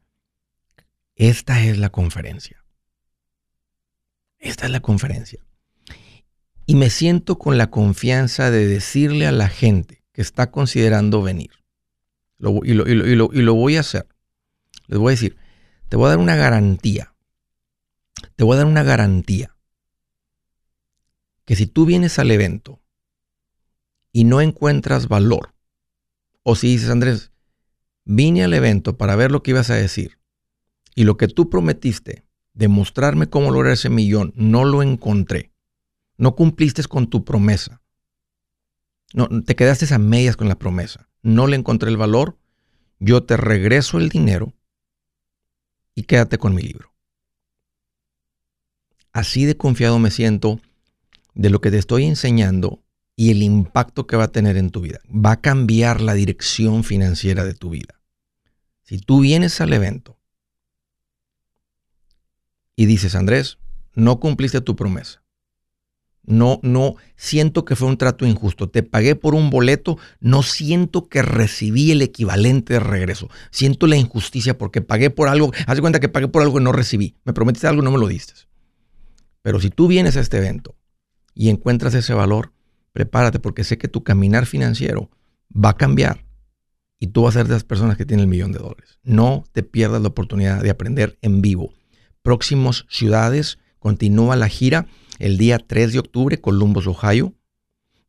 esta 1.15 1.61
es 1.63 1.77
la 1.77 1.89
conferencia. 1.89 2.63
Esta 4.37 4.65
es 4.65 4.71
la 4.71 4.79
conferencia. 4.79 5.43
Y 6.69 6.75
me 6.75 6.89
siento 6.89 7.39
con 7.39 7.57
la 7.57 7.71
confianza 7.71 8.51
de 8.51 8.67
decirle 8.67 9.25
a 9.25 9.31
la 9.31 9.47
gente 9.47 10.03
que 10.11 10.21
está 10.21 10.51
considerando 10.51 11.23
venir, 11.23 11.51
y, 12.39 12.73
lo, 12.73 13.55
voy 13.55 13.77
a 13.77 13.79
hacer, 13.79 14.05
les 14.87 14.99
voy 14.99 15.11
a 15.11 15.11
decir, 15.11 15.37
te 15.87 15.95
voy 15.95 16.07
a 16.07 16.09
dar 16.09 16.17
una 16.19 16.35
garantía, 16.35 17.15
te 18.35 18.43
voy 18.43 18.55
a 18.55 18.57
dar 18.57 18.65
una 18.65 18.83
garantía, 18.83 19.55
que 21.45 21.55
si 21.55 21.67
tú 21.67 21.85
vienes 21.85 22.19
al 22.19 22.31
evento 22.31 22.81
y 24.11 24.25
no 24.25 24.41
encuentras 24.41 25.07
valor, 25.07 25.55
o 26.43 26.55
si 26.55 26.67
dices, 26.67 26.89
Andrés, 26.89 27.31
vine 28.03 28.43
al 28.43 28.53
evento 28.53 28.97
para 28.97 29.15
ver 29.15 29.31
lo 29.31 29.41
que 29.41 29.51
ibas 29.51 29.69
a 29.69 29.75
decir, 29.75 30.19
y 30.95 31.05
lo 31.05 31.15
que 31.15 31.29
tú 31.29 31.49
prometiste, 31.49 32.25
demostrarme 32.53 33.29
cómo 33.29 33.51
lograr 33.51 33.71
ese 33.71 33.89
millón, 33.89 34.33
no 34.35 34.65
lo 34.65 34.83
encontré 34.83 35.53
no 36.17 36.35
cumpliste 36.35 36.83
con 36.83 37.07
tu 37.07 37.23
promesa. 37.23 37.81
No, 39.13 39.27
te 39.43 39.55
quedaste 39.55 39.93
a 39.93 39.97
medias 39.97 40.35
con 40.35 40.49
la 40.49 40.59
promesa. 40.59 41.09
No 41.21 41.47
le 41.47 41.55
encontré 41.55 41.89
el 41.89 41.97
valor. 41.97 42.37
Yo 42.99 43.23
te 43.23 43.37
regreso 43.37 43.97
el 43.97 44.09
dinero 44.09 44.53
y 45.95 46.03
quédate 46.03 46.37
con 46.37 46.53
mi 46.53 46.61
libro. 46.61 46.93
Así 49.13 49.45
de 49.45 49.57
confiado 49.57 49.97
me 49.99 50.11
siento 50.11 50.59
de 51.33 51.49
lo 51.49 51.61
que 51.61 51.71
te 51.71 51.77
estoy 51.77 52.05
enseñando 52.05 52.83
y 53.15 53.31
el 53.31 53.41
impacto 53.41 54.05
que 54.05 54.15
va 54.15 54.25
a 54.25 54.31
tener 54.31 54.57
en 54.57 54.69
tu 54.69 54.81
vida. 54.81 54.99
Va 55.09 55.33
a 55.33 55.41
cambiar 55.41 56.01
la 56.01 56.13
dirección 56.13 56.83
financiera 56.83 57.43
de 57.45 57.53
tu 57.53 57.71
vida. 57.71 57.99
Si 58.83 58.99
tú 58.99 59.21
vienes 59.21 59.59
al 59.59 59.73
evento 59.73 60.19
y 62.75 62.85
dices, 62.85 63.15
Andrés, 63.15 63.57
no 63.93 64.19
cumpliste 64.19 64.61
tu 64.61 64.75
promesa, 64.75 65.23
no, 66.27 66.59
no 66.61 66.95
siento 67.15 67.63
que 67.65 67.75
fue 67.75 67.87
un 67.87 67.97
trato 67.97 68.25
injusto. 68.25 68.69
Te 68.69 68.83
pagué 68.83 69.15
por 69.15 69.33
un 69.33 69.49
boleto, 69.49 69.97
no 70.19 70.43
siento 70.43 71.07
que 71.07 71.21
recibí 71.21 71.91
el 71.91 72.01
equivalente 72.01 72.73
de 72.73 72.79
regreso. 72.81 73.29
Siento 73.49 73.87
la 73.87 73.95
injusticia 73.95 74.57
porque 74.57 74.81
pagué 74.81 75.09
por 75.09 75.29
algo. 75.29 75.51
Haz 75.65 75.79
cuenta 75.79 76.01
que 76.01 76.09
pagué 76.09 76.27
por 76.27 76.41
algo 76.41 76.55
que 76.55 76.63
no 76.63 76.73
recibí. 76.73 77.15
Me 77.23 77.33
prometiste 77.33 77.67
algo 77.67 77.81
y 77.81 77.85
no 77.85 77.91
me 77.91 77.97
lo 77.97 78.07
diste. 78.07 78.33
Pero 79.41 79.61
si 79.61 79.69
tú 79.69 79.87
vienes 79.87 80.17
a 80.17 80.19
este 80.19 80.37
evento 80.37 80.75
y 81.33 81.47
encuentras 81.49 81.93
ese 81.93 82.13
valor, 82.13 82.51
prepárate 82.91 83.39
porque 83.39 83.63
sé 83.63 83.77
que 83.77 83.87
tu 83.87 84.03
caminar 84.03 84.45
financiero 84.45 85.09
va 85.49 85.69
a 85.69 85.77
cambiar 85.77 86.25
y 86.99 87.07
tú 87.07 87.21
vas 87.21 87.37
a 87.37 87.39
ser 87.39 87.47
de 87.47 87.53
las 87.53 87.63
personas 87.63 87.95
que 87.95 88.05
tienen 88.05 88.25
el 88.25 88.29
millón 88.29 88.51
de 88.51 88.59
dólares. 88.59 88.99
No 89.01 89.45
te 89.53 89.63
pierdas 89.63 90.01
la 90.01 90.09
oportunidad 90.09 90.61
de 90.61 90.71
aprender 90.71 91.17
en 91.21 91.41
vivo. 91.41 91.73
Próximos 92.21 92.85
ciudades, 92.89 93.59
continúa 93.79 94.35
la 94.35 94.49
gira 94.49 94.87
el 95.19 95.37
día 95.37 95.59
3 95.59 95.93
de 95.93 95.99
octubre, 95.99 96.39
Columbus, 96.39 96.87
Ohio. 96.87 97.33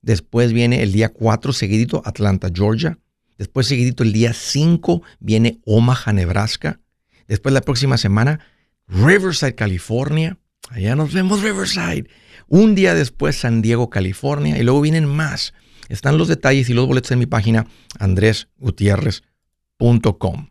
Después 0.03 0.53
viene 0.53 0.83
el 0.83 0.93
día 0.93 1.11
4 1.11 1.53
seguidito, 1.53 2.03
Atlanta, 2.05 2.51
Georgia. 2.53 2.99
Después 3.37 3.67
seguidito 3.67 4.03
el 4.03 4.13
día 4.13 4.33
5 4.33 5.03
viene 5.21 5.61
Omaha, 5.65 6.13
Nebraska. 6.13 6.81
Después 7.27 7.53
la 7.53 7.61
próxima 7.61 7.99
semana, 7.99 8.41
Riverside, 8.87 9.55
California. 9.55 10.39
Allá 10.71 10.97
nos 10.97 11.13
vemos 11.13 11.43
Riverside. 11.43 12.09
Un 12.49 12.75
día 12.75 12.95
después 12.95 13.37
San 13.37 13.63
Diego, 13.63 13.91
California. 13.91 14.59
Y 14.59 14.63
luego 14.63 14.81
vienen 14.81 15.07
más. 15.07 15.55
Están 15.89 16.19
los 16.19 16.29
detalles 16.29 16.69
y 16.69 16.75
los 16.75 16.87
boletos 16.87 17.11
en 17.13 17.19
mi 17.19 17.27
página 17.27 17.67
andresgutierrez.com. 17.99 20.51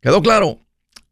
¿Quedó 0.00 0.22
claro? 0.22 0.58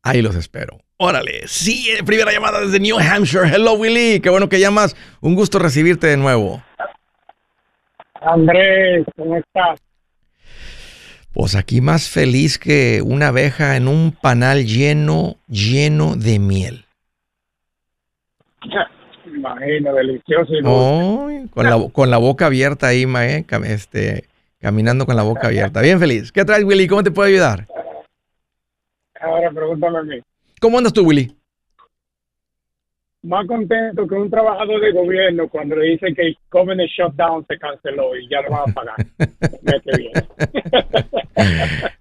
Ahí 0.03 0.23
los 0.23 0.35
espero. 0.35 0.81
Órale, 1.05 1.49
sí, 1.49 1.89
primera 2.07 2.31
llamada 2.31 2.61
desde 2.61 2.79
New 2.79 2.97
Hampshire. 2.97 3.49
Hello, 3.53 3.73
Willy. 3.73 4.21
Qué 4.21 4.31
bueno 4.31 4.49
que 4.49 4.61
llamas. 4.61 4.95
Un 5.21 5.35
gusto 5.35 5.59
recibirte 5.59 6.07
de 6.07 6.17
nuevo. 6.17 6.63
Andrés, 8.21 9.05
¿cómo 9.17 9.37
estás? 9.37 9.81
Pues 11.33 11.57
aquí 11.57 11.81
más 11.81 12.09
feliz 12.09 12.57
que 12.57 13.03
una 13.05 13.29
abeja 13.29 13.77
en 13.77 13.89
un 13.89 14.13
panal 14.13 14.65
lleno, 14.65 15.39
lleno 15.49 16.15
de 16.15 16.39
miel. 16.39 16.85
Imagino, 19.27 19.95
delicioso. 19.95 20.53
con, 21.51 21.65
la, 21.65 21.89
con 21.93 22.11
la 22.13 22.19
boca 22.19 22.47
abierta 22.47 22.87
ahí, 22.87 23.13
eh, 23.13 23.45
este, 23.65 24.29
caminando 24.61 25.05
con 25.05 25.17
la 25.17 25.25
boca 25.25 25.49
abierta. 25.49 25.81
Bien 25.81 25.99
feliz. 25.99 26.31
¿Qué 26.31 26.45
traes, 26.45 26.63
Willy? 26.63 26.87
¿Cómo 26.87 27.03
te 27.03 27.11
puedo 27.11 27.29
ayudar? 27.29 27.67
Ahora 29.21 29.51
pregúntame 29.51 29.99
a 29.99 30.03
mí. 30.03 30.23
¿Cómo 30.63 30.79
andas 30.79 30.93
tú, 30.93 31.03
Willy? 31.03 31.29
Más 33.25 33.45
contento 33.49 34.07
que 34.07 34.15
un 34.15 34.31
trabajador 34.31 34.81
de 34.81 34.93
gobierno 34.93 35.49
cuando 35.49 35.75
le 35.75 35.91
dice 35.91 36.15
que 36.15 36.23
el 36.23 36.39
Covenant 36.49 36.89
Shutdown 36.89 37.45
se 37.49 37.59
canceló 37.59 38.17
y 38.17 38.29
ya 38.29 38.43
no 38.43 38.51
van 38.51 38.71
a 38.71 38.73
pagar. 38.73 38.97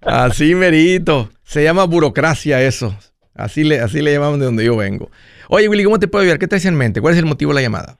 así 0.00 0.54
merito. 0.54 1.28
Se 1.42 1.64
llama 1.64 1.86
burocracia 1.86 2.62
eso. 2.62 2.96
Así 3.34 3.64
le, 3.64 3.80
así 3.80 4.00
le 4.00 4.12
llamamos 4.12 4.38
de 4.38 4.44
donde 4.44 4.64
yo 4.64 4.76
vengo. 4.76 5.10
Oye, 5.48 5.68
Willy, 5.68 5.82
¿cómo 5.82 5.98
te 5.98 6.06
puedo 6.06 6.22
ayudar? 6.22 6.38
¿Qué 6.38 6.46
traes 6.46 6.64
en 6.64 6.76
mente? 6.76 7.00
¿Cuál 7.00 7.14
es 7.14 7.18
el 7.18 7.26
motivo 7.26 7.50
de 7.50 7.56
la 7.56 7.62
llamada? 7.62 7.98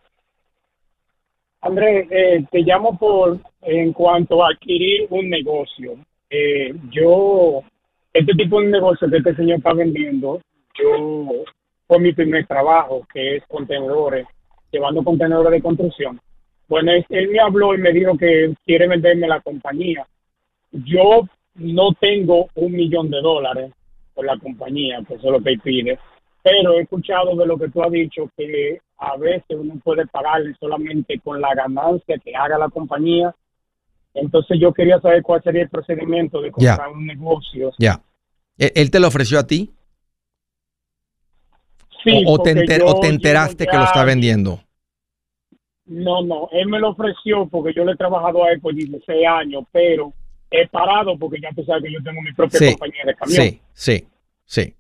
Andrés, 1.61 2.07
eh, 2.09 2.45
te 2.53 2.61
llamo 2.61 2.97
por 2.97 3.41
en 3.63 3.93
cuanto 3.93 4.45
a 4.45 4.51
adquirir 4.51 5.09
un 5.11 5.29
negocio. 5.29 5.97
Eh, 6.31 6.73
yo, 6.93 7.65
este 8.13 8.33
tipo 8.35 8.61
de 8.61 8.69
negocio 8.69 9.11
que 9.11 9.17
este 9.17 9.35
señor 9.35 9.59
está 9.59 9.73
vendiendo, 9.73 10.41
yo, 10.79 11.45
fue 11.87 11.99
mi 11.99 12.13
primer 12.13 12.47
trabajo, 12.47 13.07
que 13.13 13.37
es 13.37 13.47
contenedores, 13.47 14.27
llevando 14.71 15.03
contenedores 15.03 15.53
de 15.53 15.63
construcción. 15.63 16.21
Bueno, 16.69 16.93
él 16.93 17.29
me 17.29 17.41
habló 17.41 17.75
y 17.75 17.79
me 17.79 17.93
dijo 17.93 18.17
que 18.17 18.55
quiere 18.65 18.89
venderme 18.89 19.29
la 19.29 19.41
compañía. 19.41 20.07
Yo 20.71 21.29
no 21.55 21.93
tengo 22.01 22.49
un 22.55 22.73
millón 22.73 23.11
de 23.11 23.21
dólares 23.21 23.73
por 24.15 24.25
la 24.25 24.39
compañía, 24.39 25.03
que 25.07 25.15
eso 25.15 25.27
es 25.27 25.33
lo 25.33 25.43
que 25.43 25.59
pide 25.63 25.99
pero 26.43 26.77
he 26.77 26.83
escuchado 26.83 27.37
de 27.37 27.47
lo 27.47 27.57
que 27.57 27.69
tú 27.69 27.83
has 27.83 27.93
dicho 27.93 28.29
que 28.37 28.81
a 28.99 29.17
veces 29.17 29.57
uno 29.57 29.75
puede 29.83 30.07
pagarle 30.07 30.55
solamente 30.59 31.19
con 31.21 31.41
la 31.41 31.55
ganancia 31.55 32.19
que 32.19 32.35
haga 32.35 32.59
la 32.59 32.69
compañía. 32.69 33.35
Entonces 34.15 34.59
yo 34.61 34.73
quería 34.73 35.01
saber 35.01 35.23
cuál 35.23 35.43
sería 35.43 35.63
el 35.63 35.71
procedimiento 35.71 36.41
de 36.41 36.51
comprar 36.51 36.89
un 36.89 37.07
negocio. 37.07 37.71
Ya. 37.79 38.01
¿E-, 38.59 38.73
¿Él 38.75 38.91
te 38.91 39.01
lo 39.01 39.09
ofreció 39.09 39.39
a 39.39 39.47
ti? 39.47 39.71
Sí. 42.05 42.25
¿O, 42.27 42.43
te, 42.43 42.51
enteraste 42.51 43.67
que 43.67 43.77
lo 43.77 43.85
está 43.85 44.05
vendiendo? 44.05 44.61
No, 45.87 46.23
no. 46.23 46.49
Él 46.53 46.69
me 46.69 46.79
lo 46.79 46.91
ofreció 46.91 47.47
porque 47.49 47.73
yo 47.75 47.85
le 47.85 47.93
he 47.93 47.97
trabajado 47.97 48.45
a 48.45 48.51
él 48.51 48.61
por 48.61 48.75
16 48.75 49.27
años, 49.27 49.65
pero 49.71 50.13
he 50.51 50.67
parado 50.69 51.19
porque 51.19 51.41
ya 51.41 51.51
tú 51.55 51.65
sabes 51.65 51.85
que 51.85 51.93
yo 51.93 52.03
tengo 52.03 52.21
mi 52.23 52.33
propia 52.33 52.71
compañía 52.71 53.05
de 53.07 53.15
camión. 53.15 53.43
Sí, 53.43 53.61
sí, 53.73 54.07
sí. 54.45 54.75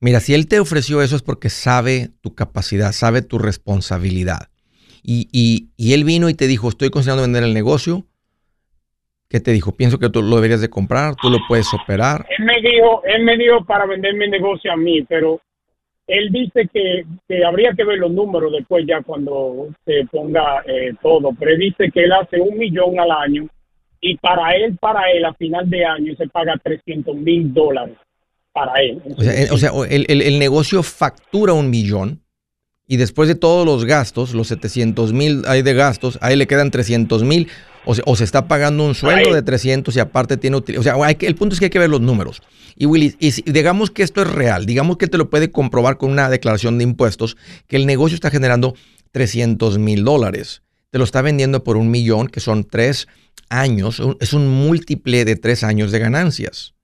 Mira, 0.00 0.18
si 0.18 0.34
él 0.34 0.48
te 0.48 0.58
ofreció 0.58 1.00
eso 1.00 1.14
es 1.14 1.22
porque 1.22 1.48
sabe 1.48 2.10
tu 2.22 2.34
capacidad, 2.34 2.90
sabe 2.92 3.22
tu 3.22 3.38
responsabilidad. 3.38 4.48
Y, 5.04 5.28
y, 5.32 5.94
él 5.94 6.04
vino 6.04 6.28
y 6.28 6.34
te 6.34 6.46
dijo, 6.46 6.68
estoy 6.68 6.90
considerando 6.90 7.22
vender 7.22 7.44
el 7.44 7.54
negocio. 7.54 8.04
¿Qué 9.28 9.40
te 9.40 9.52
dijo? 9.52 9.76
Pienso 9.76 9.98
que 9.98 10.10
tú 10.10 10.22
lo 10.22 10.36
deberías 10.36 10.60
de 10.60 10.70
comprar, 10.70 11.14
tú 11.16 11.30
lo 11.30 11.38
puedes 11.48 11.72
operar. 11.72 12.26
Él 12.36 12.44
me 12.44 12.60
dijo, 12.60 13.02
él 13.04 13.24
me 13.24 13.36
dijo 13.36 13.64
para 13.64 13.86
vender 13.86 14.14
mi 14.14 14.28
negocio 14.28 14.72
a 14.72 14.76
mí, 14.76 15.02
pero 15.02 15.40
él 16.06 16.30
dice 16.30 16.68
que, 16.72 17.04
habría 17.44 17.72
que 17.72 17.84
ver 17.84 17.98
los 17.98 18.10
números 18.10 18.52
después 18.52 18.84
ya 18.86 19.02
cuando 19.02 19.68
se 19.84 20.04
ponga 20.10 20.62
eh, 20.66 20.92
todo, 21.00 21.30
pero 21.38 21.52
él 21.52 21.58
dice 21.58 21.90
que 21.90 22.04
él 22.04 22.12
hace 22.12 22.40
un 22.40 22.58
millón 22.58 22.98
al 22.98 23.10
año 23.10 23.48
y 24.00 24.16
para 24.16 24.54
él, 24.56 24.76
para 24.80 25.10
él, 25.12 25.24
a 25.24 25.32
final 25.34 25.70
de 25.70 25.84
año 25.84 26.14
se 26.16 26.26
paga 26.28 26.60
300 26.62 27.14
mil 27.16 27.54
dólares 27.54 27.96
para 28.52 28.82
él. 28.82 29.00
o 29.50 29.56
sea, 29.56 29.70
el, 29.88 30.38
negocio 30.38 30.82
factura 30.82 31.52
un 31.52 31.70
millón 31.70 32.20
y 32.86 32.96
después 32.96 33.28
de 33.28 33.36
todos 33.36 33.64
los 33.64 33.84
gastos, 33.84 34.34
los 34.34 34.48
700 34.48 35.12
mil 35.12 35.42
hay 35.46 35.62
de 35.62 35.72
gastos, 35.72 36.18
ahí 36.20 36.36
le 36.36 36.48
quedan 36.48 36.70
300 36.70 37.22
mil 37.22 37.48
o, 37.84 37.94
o, 38.04 38.16
se 38.16 38.24
está 38.24 38.48
pagando 38.48 38.84
un 38.84 38.94
sueldo 38.94 39.34
de 39.34 39.42
300 39.42 39.94
y 39.96 40.00
aparte 40.00 40.36
tiene... 40.36 40.56
O 40.56 40.82
sea, 40.82 40.94
hay 41.04 41.16
que, 41.16 41.26
el 41.26 41.34
punto 41.34 41.54
es 41.54 41.58
que 41.58 41.66
hay 41.66 41.70
que 41.70 41.78
ver 41.78 41.90
los 41.90 42.00
números. 42.00 42.42
Y 42.76 42.86
Willy, 42.86 43.16
y 43.18 43.50
digamos 43.50 43.90
que 43.90 44.02
esto 44.02 44.22
es 44.22 44.30
real, 44.30 44.66
digamos 44.66 44.96
que 44.96 45.06
te 45.06 45.18
lo 45.18 45.30
puede 45.30 45.50
comprobar 45.50 45.98
con 45.98 46.10
una 46.10 46.30
declaración 46.30 46.78
de 46.78 46.84
impuestos, 46.84 47.36
que 47.66 47.76
el 47.76 47.86
negocio 47.86 48.14
está 48.14 48.30
generando 48.30 48.74
300 49.12 49.78
mil 49.78 50.04
dólares. 50.04 50.62
Te 50.90 50.98
lo 50.98 51.04
está 51.04 51.22
vendiendo 51.22 51.64
por 51.64 51.76
un 51.76 51.90
millón, 51.90 52.28
que 52.28 52.40
son 52.40 52.64
tres 52.64 53.08
años, 53.48 54.02
es 54.20 54.32
un 54.32 54.48
múltiple 54.48 55.24
de 55.24 55.36
tres 55.36 55.62
años 55.64 55.90
de 55.90 55.98
ganancias. 55.98 56.74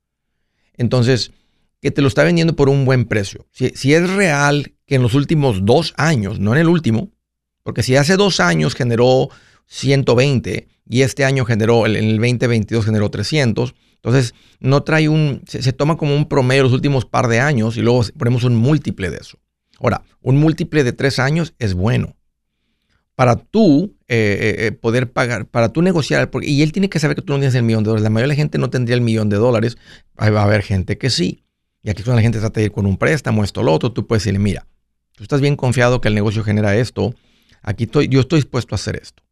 Entonces, 0.77 1.33
que 1.81 1.91
te 1.91 2.03
lo 2.03 2.09
está 2.09 2.25
vendiendo 2.25 2.57
por 2.57 2.69
un 2.69 2.85
buen 2.85 3.05
precio. 3.05 3.47
Si, 3.53 3.95
es 3.95 4.11
real 4.11 4.73
que 4.87 4.97
en 4.97 5.03
los 5.03 5.15
últimos 5.15 5.65
dos 5.65 5.95
años, 5.97 6.41
no 6.41 6.53
en 6.53 6.61
el 6.61 6.69
último, 6.69 7.11
porque 7.63 7.83
si 7.83 7.97
hace 7.97 8.17
dos 8.17 8.41
años 8.41 8.75
generó 8.75 9.29
120 9.69 10.69
y 10.89 11.03
este 11.03 11.25
año 11.25 11.45
generó, 11.45 11.87
en 11.87 11.97
el 11.97 12.17
2022 12.17 12.85
generó 12.85 13.11
300, 13.11 13.75
entonces 13.97 14.35
no 14.61 14.83
trae 14.83 15.09
un, 15.09 15.43
se, 15.47 15.73
toma 15.73 15.97
como 15.97 16.15
un 16.15 16.29
promedio 16.29 16.63
los 16.63 16.73
últimos 16.73 17.05
par 17.05 17.29
de 17.29 17.41
años 17.41 17.77
y 17.77 17.83
luego 17.83 18.03
ponemos 18.17 18.45
un 18.45 18.57
múltiple 18.57 19.11
de 19.11 19.19
eso. 19.19 19.39
Ahora, 19.79 20.03
un 20.23 20.39
múltiple 20.39 20.83
de 20.85 20.93
tres 20.93 21.19
años 21.19 21.55
es 21.59 21.75
bueno. 21.75 22.17
Para 23.15 23.37
tú 23.37 23.97
eh, 24.07 24.17
eh, 24.17 24.67
eh, 24.67 24.73
poder 24.73 25.13
pagar, 25.13 25.47
para 25.47 25.73
tú 25.73 25.83
negociar, 25.83 26.31
y 26.43 26.63
él 26.63 26.73
tiene 26.73 26.89
que 26.89 27.01
saber 27.01 27.17
que 27.17 27.23
tú 27.23 27.33
no 27.33 27.41
tienes 27.41 27.55
el 27.57 27.65
millón 27.65 27.83
de 27.83 27.89
dólares. 27.89 28.05
La 28.05 28.11
mayoría 28.11 28.29
de 28.33 28.37
la 28.37 28.43
gente 28.43 28.59
no 28.59 28.71
tendría 28.71 28.95
el 28.95 29.01
millón 29.01 29.29
de 29.29 29.37
dólares. 29.37 29.77
Ahí 30.17 30.31
va 30.31 30.43
a 30.43 30.45
haber 30.45 30.63
gente 30.63 30.99
que 30.99 31.11
sí. 31.11 31.45
Y 31.83 31.91
aquí 31.91 32.03
cuando 32.03 32.17
la 32.17 32.23
gente 32.23 32.39
trata 32.39 32.61
de 32.61 32.67
ir 32.67 32.73
con 32.73 32.87
un 32.87 32.97
préstamo, 32.97 33.43
esto, 33.43 33.63
lo 33.63 33.73
otro, 33.73 33.93
tú 33.93 34.07
puedes 34.07 34.23
decirle, 34.23 34.39
mira, 34.39 34.67
tú 35.17 35.25
estás 35.25 35.41
bien 35.41 35.57
confiado 35.57 36.01
que 36.01 36.09
el 36.09 36.15
negocio 36.15 36.45
genera 36.45 36.77
esto, 36.77 37.15
aquí 37.63 37.85
estoy, 37.85 38.09
yo 38.09 38.21
estoy 38.21 38.39
dispuesto 38.39 38.75
a 38.75 38.77
hacer 38.77 38.97
esto. 38.97 39.23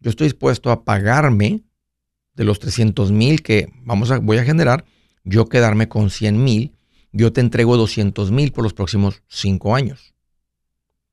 Yo 0.00 0.10
estoy 0.10 0.26
dispuesto 0.26 0.70
a 0.70 0.84
pagarme 0.84 1.62
de 2.34 2.44
los 2.44 2.60
300 2.60 3.10
mil 3.10 3.42
que 3.42 3.68
vamos 3.82 4.10
a, 4.10 4.18
voy 4.18 4.38
a 4.38 4.44
generar, 4.44 4.84
yo 5.24 5.48
quedarme 5.48 5.88
con 5.88 6.10
100 6.10 6.42
mil, 6.42 6.72
yo 7.12 7.32
te 7.32 7.40
entrego 7.40 7.76
200 7.76 8.30
mil 8.30 8.52
por 8.52 8.62
los 8.62 8.74
próximos 8.74 9.22
cinco 9.26 9.74
años. 9.74 10.14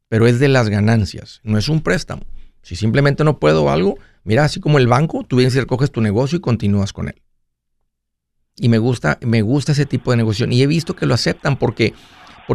Pero 0.07 0.27
es 0.27 0.39
de 0.39 0.49
las 0.49 0.69
ganancias, 0.69 1.41
no 1.43 1.57
es 1.57 1.67
un 1.67 1.81
préstamo. 1.81 2.21
Si 2.61 2.75
simplemente 2.75 3.23
no 3.23 3.39
puedo 3.39 3.69
algo, 3.69 3.97
mira, 4.23 4.45
así 4.45 4.59
como 4.59 4.77
el 4.77 4.87
banco, 4.87 5.23
tú 5.23 5.37
vienes 5.37 5.55
y 5.55 5.59
recoges 5.59 5.91
tu 5.91 6.01
negocio 6.01 6.37
y 6.37 6.41
continúas 6.41 6.93
con 6.93 7.07
él. 7.07 7.21
Y 8.55 8.69
me 8.69 8.77
gusta, 8.77 9.17
me 9.21 9.41
gusta 9.41 9.71
ese 9.71 9.85
tipo 9.85 10.11
de 10.11 10.17
negociación. 10.17 10.53
Y 10.53 10.61
he 10.61 10.67
visto 10.67 10.95
que 10.95 11.05
lo 11.05 11.13
aceptan 11.13 11.57
porque, 11.57 11.93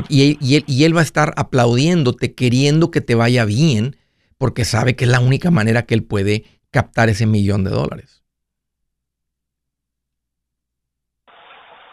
y, 0.08 0.38
y 0.40 0.84
él 0.84 0.96
va 0.96 1.00
a 1.00 1.04
estar 1.04 1.34
aplaudiéndote, 1.36 2.34
queriendo 2.34 2.90
que 2.90 3.00
te 3.00 3.14
vaya 3.14 3.44
bien, 3.44 3.96
porque 4.40 4.64
sabe 4.64 4.96
que 4.96 5.04
es 5.04 5.10
la 5.10 5.20
única 5.20 5.50
manera 5.50 5.82
que 5.82 5.94
él 5.94 6.02
puede 6.02 6.44
captar 6.70 7.10
ese 7.10 7.26
millón 7.26 7.62
de 7.62 7.70
dólares. 7.70 8.24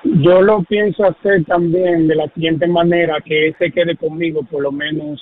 Yo 0.06 0.42
lo 0.42 0.64
pienso 0.64 1.04
hacer 1.04 1.44
también 1.44 2.08
de 2.08 2.16
la 2.16 2.30
siguiente 2.30 2.66
manera, 2.66 3.18
que 3.20 3.54
se 3.60 3.70
quede 3.70 3.98
conmigo 3.98 4.44
por 4.44 4.64
lo 4.64 4.72
menos 4.72 5.22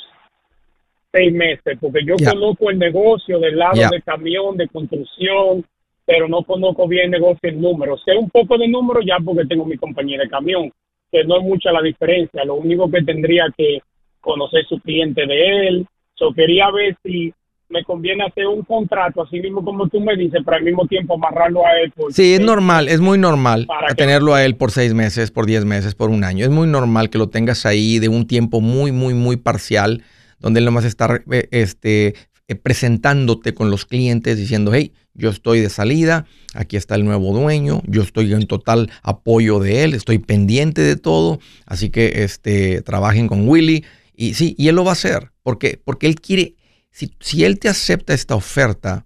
seis 1.11 1.33
meses, 1.33 1.79
porque 1.81 2.05
yo 2.05 2.15
conozco 2.23 2.69
el 2.69 2.77
negocio 2.77 3.39
del 3.39 3.57
lado 3.57 3.81
de 3.89 4.01
camión, 4.03 4.55
de 4.55 4.67
construcción, 4.67 5.65
pero 6.05 6.27
no 6.27 6.43
conozco 6.43 6.87
bien 6.87 7.09
negocio 7.09 7.49
en 7.49 7.59
números. 7.59 8.03
Sé 8.05 8.15
un 8.15 8.29
poco 8.29 8.55
de 8.59 8.67
números 8.67 9.03
ya 9.03 9.17
porque 9.25 9.45
tengo 9.45 9.65
mi 9.65 9.77
compañía 9.77 10.19
de 10.19 10.29
camión, 10.29 10.71
que 11.11 11.23
no 11.23 11.37
es 11.37 11.43
mucha 11.43 11.71
la 11.71 11.81
diferencia. 11.81 12.45
Lo 12.45 12.53
único 12.53 12.87
que 12.91 13.01
tendría 13.01 13.45
que 13.57 13.79
conocer 14.21 14.63
su 14.67 14.79
cliente 14.79 15.25
de 15.25 15.67
él. 15.67 15.87
Yo 16.19 16.33
quería 16.33 16.71
ver 16.71 16.97
si 17.03 17.33
me 17.69 17.83
conviene 17.83 18.23
hacer 18.23 18.47
un 18.47 18.61
contrato, 18.61 19.23
así 19.23 19.39
mismo 19.39 19.63
como 19.63 19.87
tú 19.87 19.99
me 19.99 20.15
dices, 20.15 20.41
pero 20.45 20.57
al 20.57 20.63
mismo 20.63 20.85
tiempo 20.87 21.15
amarrarlo 21.15 21.65
a 21.65 21.71
él. 21.81 21.91
Sí, 22.11 22.35
es 22.35 22.39
normal, 22.39 22.87
es 22.87 22.99
muy 23.01 23.17
normal 23.17 23.67
tenerlo 23.97 24.33
a 24.33 24.45
él 24.45 24.55
por 24.55 24.71
seis 24.71 24.93
meses, 24.93 25.31
por 25.31 25.45
diez 25.45 25.65
meses, 25.65 25.95
por 25.95 26.09
un 26.09 26.23
año. 26.23 26.45
Es 26.45 26.51
muy 26.51 26.67
normal 26.67 27.09
que 27.09 27.17
lo 27.17 27.29
tengas 27.29 27.65
ahí 27.65 27.99
de 27.99 28.07
un 28.07 28.27
tiempo 28.27 28.61
muy, 28.61 28.91
muy, 28.91 29.13
muy 29.13 29.37
parcial, 29.37 30.03
donde 30.39 30.59
él 30.59 30.65
nomás 30.65 30.85
está 30.85 31.21
eh, 31.31 31.47
este, 31.51 32.13
eh, 32.47 32.55
presentándote 32.55 33.53
con 33.55 33.71
los 33.71 33.85
clientes 33.85 34.37
diciendo, 34.37 34.71
hey, 34.73 34.93
yo 35.15 35.29
estoy 35.29 35.61
de 35.61 35.69
salida, 35.69 36.25
aquí 36.53 36.75
está 36.77 36.95
el 36.95 37.05
nuevo 37.05 37.33
dueño, 37.33 37.81
yo 37.87 38.03
estoy 38.03 38.31
en 38.33 38.45
total 38.47 38.91
apoyo 39.01 39.59
de 39.59 39.83
él, 39.83 39.93
estoy 39.93 40.19
pendiente 40.19 40.81
de 40.81 40.97
todo, 40.97 41.39
así 41.65 41.89
que 41.89 42.23
este, 42.23 42.81
trabajen 42.81 43.27
con 43.27 43.47
Willy. 43.47 43.85
Y 44.13 44.35
sí, 44.35 44.55
y 44.57 44.67
él 44.67 44.75
lo 44.75 44.83
va 44.83 44.91
a 44.91 44.93
hacer, 44.93 45.31
porque, 45.45 45.79
porque 45.85 46.07
él 46.07 46.15
quiere, 46.15 46.55
si, 46.89 47.11
si 47.19 47.43
él 47.45 47.59
te 47.59 47.69
acepta 47.69 48.15
esta 48.15 48.33
oferta, 48.33 49.05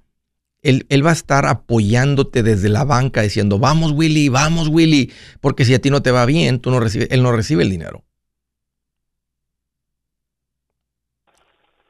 él, 0.62 0.86
él, 0.88 1.06
va 1.06 1.10
a 1.10 1.14
estar 1.14 1.46
apoyándote 1.46 2.44
desde 2.44 2.70
la 2.70 2.86
banca 2.86 3.22
diciendo, 3.22 3.60
vamos 3.60 3.92
Willy, 3.92 4.30
vamos 4.30 4.70
Willy, 4.70 5.12
porque 5.42 5.66
si 5.66 5.74
a 5.74 5.80
ti 5.80 5.90
no 5.90 6.02
te 6.02 6.12
va 6.12 6.26
bien, 6.26 6.62
tú 6.62 6.72
no 6.72 6.80
recibes, 6.80 7.12
él 7.12 7.24
no 7.24 7.34
recibe 7.34 7.64
el 7.64 7.70
dinero. 7.70 8.04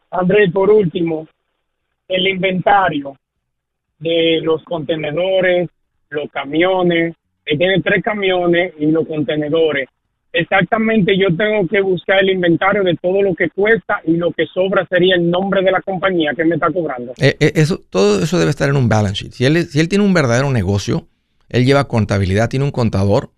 Andrés, 0.10 0.52
por 0.52 0.72
último, 0.72 1.28
el 2.08 2.28
inventario 2.28 3.16
de 4.00 4.40
los 4.42 4.64
contenedores, 4.64 5.70
los 6.10 6.32
camiones, 6.32 7.16
él 7.46 7.58
tiene 7.60 7.84
tres 7.84 8.04
camiones 8.04 8.74
y 8.80 8.88
los 8.88 9.08
contenedores. 9.08 9.88
Exactamente, 10.32 11.18
yo 11.18 11.36
tengo 11.36 11.68
que 11.68 11.82
buscar 11.82 12.22
el 12.22 12.30
inventario 12.30 12.84
de 12.84 12.96
todo 13.02 13.24
lo 13.24 13.34
que 13.34 13.50
cuesta 13.50 14.00
y 14.06 14.16
lo 14.16 14.32
que 14.32 14.46
sobra 14.46 14.86
sería 14.88 15.16
el 15.16 15.30
nombre 15.30 15.64
de 15.64 15.72
la 15.72 15.82
compañía 15.82 16.34
que 16.36 16.46
me 16.46 16.56
está 16.56 16.72
cobrando. 16.72 17.14
Eh, 17.20 17.36
eh, 17.40 17.54
eso, 17.56 17.82
todo 17.90 18.22
eso 18.22 18.38
debe 18.38 18.52
estar 18.52 18.70
en 18.70 18.76
un 18.76 18.88
balance 18.88 19.24
sheet. 19.24 19.32
Si 19.34 19.46
él, 19.46 19.66
si 19.66 19.80
él 19.80 19.90
tiene 19.90 20.06
un 20.06 20.14
verdadero 20.14 20.52
negocio, 20.52 21.08
él 21.50 21.66
lleva 21.66 21.88
contabilidad, 21.88 22.48
tiene 22.48 22.66
un 22.66 22.72
contador 22.72 23.32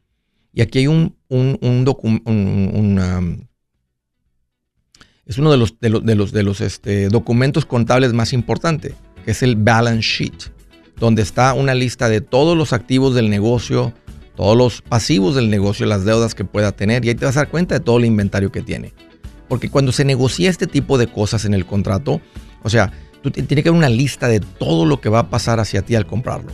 y 0.54 0.62
aquí 0.62 0.80
hay 0.80 0.88
un, 0.88 1.16
un, 1.30 1.58
un, 1.62 3.48
es 5.26 5.38
uno 5.38 5.52
de 5.52 5.58
los, 5.58 5.80
de 5.80 5.90
los, 5.90 6.06
de 6.06 6.16
los, 6.16 6.32
de 6.34 6.44
los 6.44 6.60
este, 6.60 7.08
documentos 7.08 7.66
contables 7.66 8.12
más 8.12 8.34
importantes, 8.34 8.96
que 9.24 9.32
es 9.32 9.44
el 9.44 9.56
balance 9.56 10.02
sheet, 10.02 10.52
donde 10.98 11.22
está 11.22 11.54
una 11.54 11.74
lista 11.74 12.10
de 12.10 12.20
todos 12.20 12.58
los 12.58 12.74
activos 12.74 13.16
del 13.16 13.30
negocio, 13.30 13.94
todos 14.42 14.58
los 14.58 14.82
pasivos 14.82 15.36
del 15.36 15.52
negocio, 15.52 15.86
las 15.86 16.04
deudas 16.04 16.34
que 16.34 16.44
pueda 16.44 16.72
tener, 16.72 17.06
y 17.06 17.10
ahí 17.10 17.16
te 17.16 17.26
vas 17.26 17.38
a 17.38 17.42
dar 17.42 17.50
cuenta 17.50 17.76
de 17.76 17.80
todo 17.80 18.00
el 18.00 18.06
inventario 18.06 18.52
que 18.52 18.64
tiene. 18.64 18.92
Porque 19.48 19.70
cuando 19.70 19.92
se 19.92 20.04
negocia 20.04 20.50
este 20.50 20.66
tipo 20.66 20.98
de 20.98 21.06
cosas 21.06 21.46
en 21.46 21.54
el 21.54 21.68
contrato, 21.68 22.22
o 22.64 22.70
sea, 22.72 22.92
tú 23.22 23.30
tienes 23.30 23.62
que 23.62 23.70
haber 23.70 23.78
una 23.78 23.88
lista 23.88 24.28
de 24.28 24.40
todo 24.40 24.88
lo 24.88 25.00
que 25.00 25.10
va 25.10 25.20
a 25.20 25.30
pasar 25.30 25.60
hacia 25.60 25.84
ti 25.84 25.94
al 25.94 26.08
comprarlo. 26.08 26.54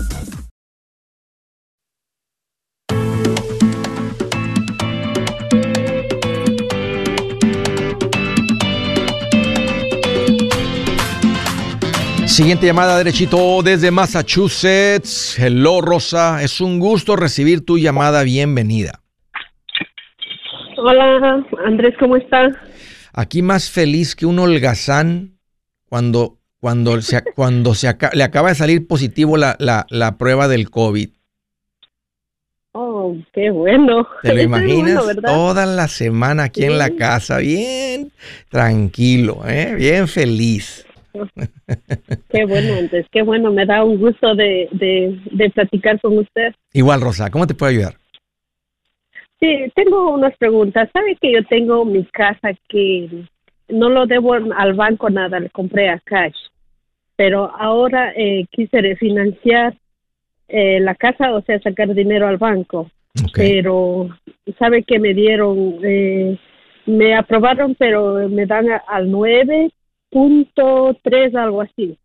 Siguiente 12.31 12.65
llamada 12.65 12.97
derechito 12.97 13.61
desde 13.61 13.91
Massachusetts. 13.91 15.37
Hello 15.37 15.81
Rosa, 15.81 16.41
es 16.41 16.61
un 16.61 16.79
gusto 16.79 17.17
recibir 17.17 17.65
tu 17.65 17.77
llamada. 17.77 18.23
Bienvenida. 18.23 19.01
Hola 20.77 21.43
Andrés, 21.65 21.93
¿cómo 21.99 22.15
estás? 22.15 22.53
Aquí 23.11 23.41
más 23.41 23.69
feliz 23.69 24.15
que 24.15 24.25
un 24.25 24.39
holgazán 24.39 25.39
cuando, 25.89 26.37
cuando, 26.61 27.01
se, 27.01 27.21
cuando 27.35 27.73
se 27.73 27.93
le 28.13 28.23
acaba 28.23 28.47
de 28.47 28.55
salir 28.55 28.87
positivo 28.87 29.35
la, 29.35 29.57
la, 29.59 30.17
prueba 30.17 30.47
del 30.47 30.69
COVID. 30.69 31.09
Oh, 32.71 33.13
qué 33.33 33.51
bueno. 33.51 34.07
¿Te 34.23 34.33
lo 34.33 34.41
imaginas? 34.41 35.03
Toda 35.21 35.65
la 35.65 35.89
semana 35.89 36.43
aquí 36.43 36.63
en 36.63 36.77
la 36.77 36.91
casa, 36.91 37.39
bien 37.39 38.13
tranquilo, 38.49 39.41
¿eh? 39.45 39.75
bien 39.75 40.07
feliz. 40.07 40.85
Qué 42.29 42.45
bueno, 42.45 42.75
antes, 42.79 43.05
qué 43.11 43.21
bueno, 43.21 43.51
me 43.51 43.65
da 43.65 43.83
un 43.83 43.99
gusto 43.99 44.35
de, 44.35 44.69
de, 44.71 45.49
platicar 45.49 45.99
con 45.99 46.17
usted. 46.17 46.53
Igual, 46.73 47.01
Rosa, 47.01 47.29
¿cómo 47.29 47.45
te 47.45 47.53
puedo 47.53 47.71
ayudar? 47.71 47.95
Sí, 49.39 49.71
tengo 49.75 50.13
unas 50.13 50.35
preguntas. 50.37 50.89
¿Sabe 50.93 51.17
que 51.19 51.33
yo 51.33 51.43
tengo 51.45 51.83
mi 51.83 52.05
casa 52.05 52.51
que 52.69 53.25
no 53.71 53.89
lo 53.89 54.05
debo 54.05 54.33
al 54.33 54.73
banco 54.73 55.09
nada, 55.09 55.39
le 55.39 55.49
compré 55.49 55.89
a 55.89 55.99
cash, 55.99 56.35
pero 57.15 57.51
ahora 57.57 58.13
eh, 58.15 58.45
quise 58.51 58.81
refinanciar 58.81 59.75
eh, 60.47 60.79
la 60.79 60.95
casa, 60.95 61.33
o 61.33 61.41
sea, 61.41 61.59
sacar 61.59 61.93
dinero 61.93 62.27
al 62.27 62.37
banco. 62.37 62.89
Pero, 63.33 64.09
¿sabe 64.57 64.83
que 64.83 64.97
me 64.99 65.13
dieron? 65.13 65.79
Eh, 65.83 66.37
me 66.85 67.15
aprobaron, 67.15 67.75
pero 67.75 68.27
me 68.29 68.45
dan 68.45 68.67
al 68.87 69.11
9 69.11 69.71
punto 70.11 70.97
tres, 71.03 71.33
algo 71.35 71.61
así. 71.61 71.97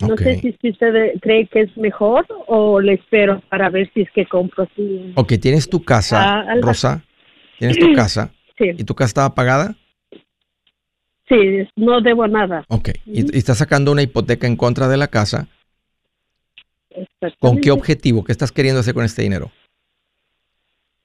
No 0.00 0.16
sé 0.18 0.40
si, 0.40 0.68
usted 0.68 1.14
cree 1.22 1.46
que 1.46 1.62
es 1.62 1.76
mejor 1.78 2.26
o 2.46 2.80
le 2.80 2.94
espero 2.94 3.40
para 3.48 3.70
ver 3.70 3.90
si 3.94 4.02
es 4.02 4.10
que 4.10 4.26
compro. 4.26 4.68
Sí. 4.76 5.12
Ok, 5.16 5.32
tienes 5.40 5.70
tu 5.70 5.82
casa, 5.82 6.40
ah, 6.40 6.54
Rosa. 6.60 7.02
Tienes 7.58 7.78
tu 7.78 7.92
casa. 7.94 8.30
Sí. 8.58 8.70
¿Y 8.78 8.84
tu 8.84 8.94
casa 8.94 9.08
estaba 9.08 9.34
pagada? 9.34 9.74
Sí, 11.28 11.68
no 11.76 12.00
debo 12.00 12.26
nada. 12.26 12.64
Ok, 12.68 12.88
y, 13.04 13.20
y 13.20 13.38
estás 13.38 13.58
sacando 13.58 13.92
una 13.92 14.00
hipoteca 14.00 14.46
en 14.46 14.56
contra 14.56 14.88
de 14.88 14.96
la 14.96 15.08
casa. 15.08 15.46
¿Con 17.38 17.60
qué 17.60 17.70
objetivo? 17.70 18.24
¿Qué 18.24 18.32
estás 18.32 18.52
queriendo 18.52 18.80
hacer 18.80 18.94
con 18.94 19.04
este 19.04 19.20
dinero? 19.20 19.50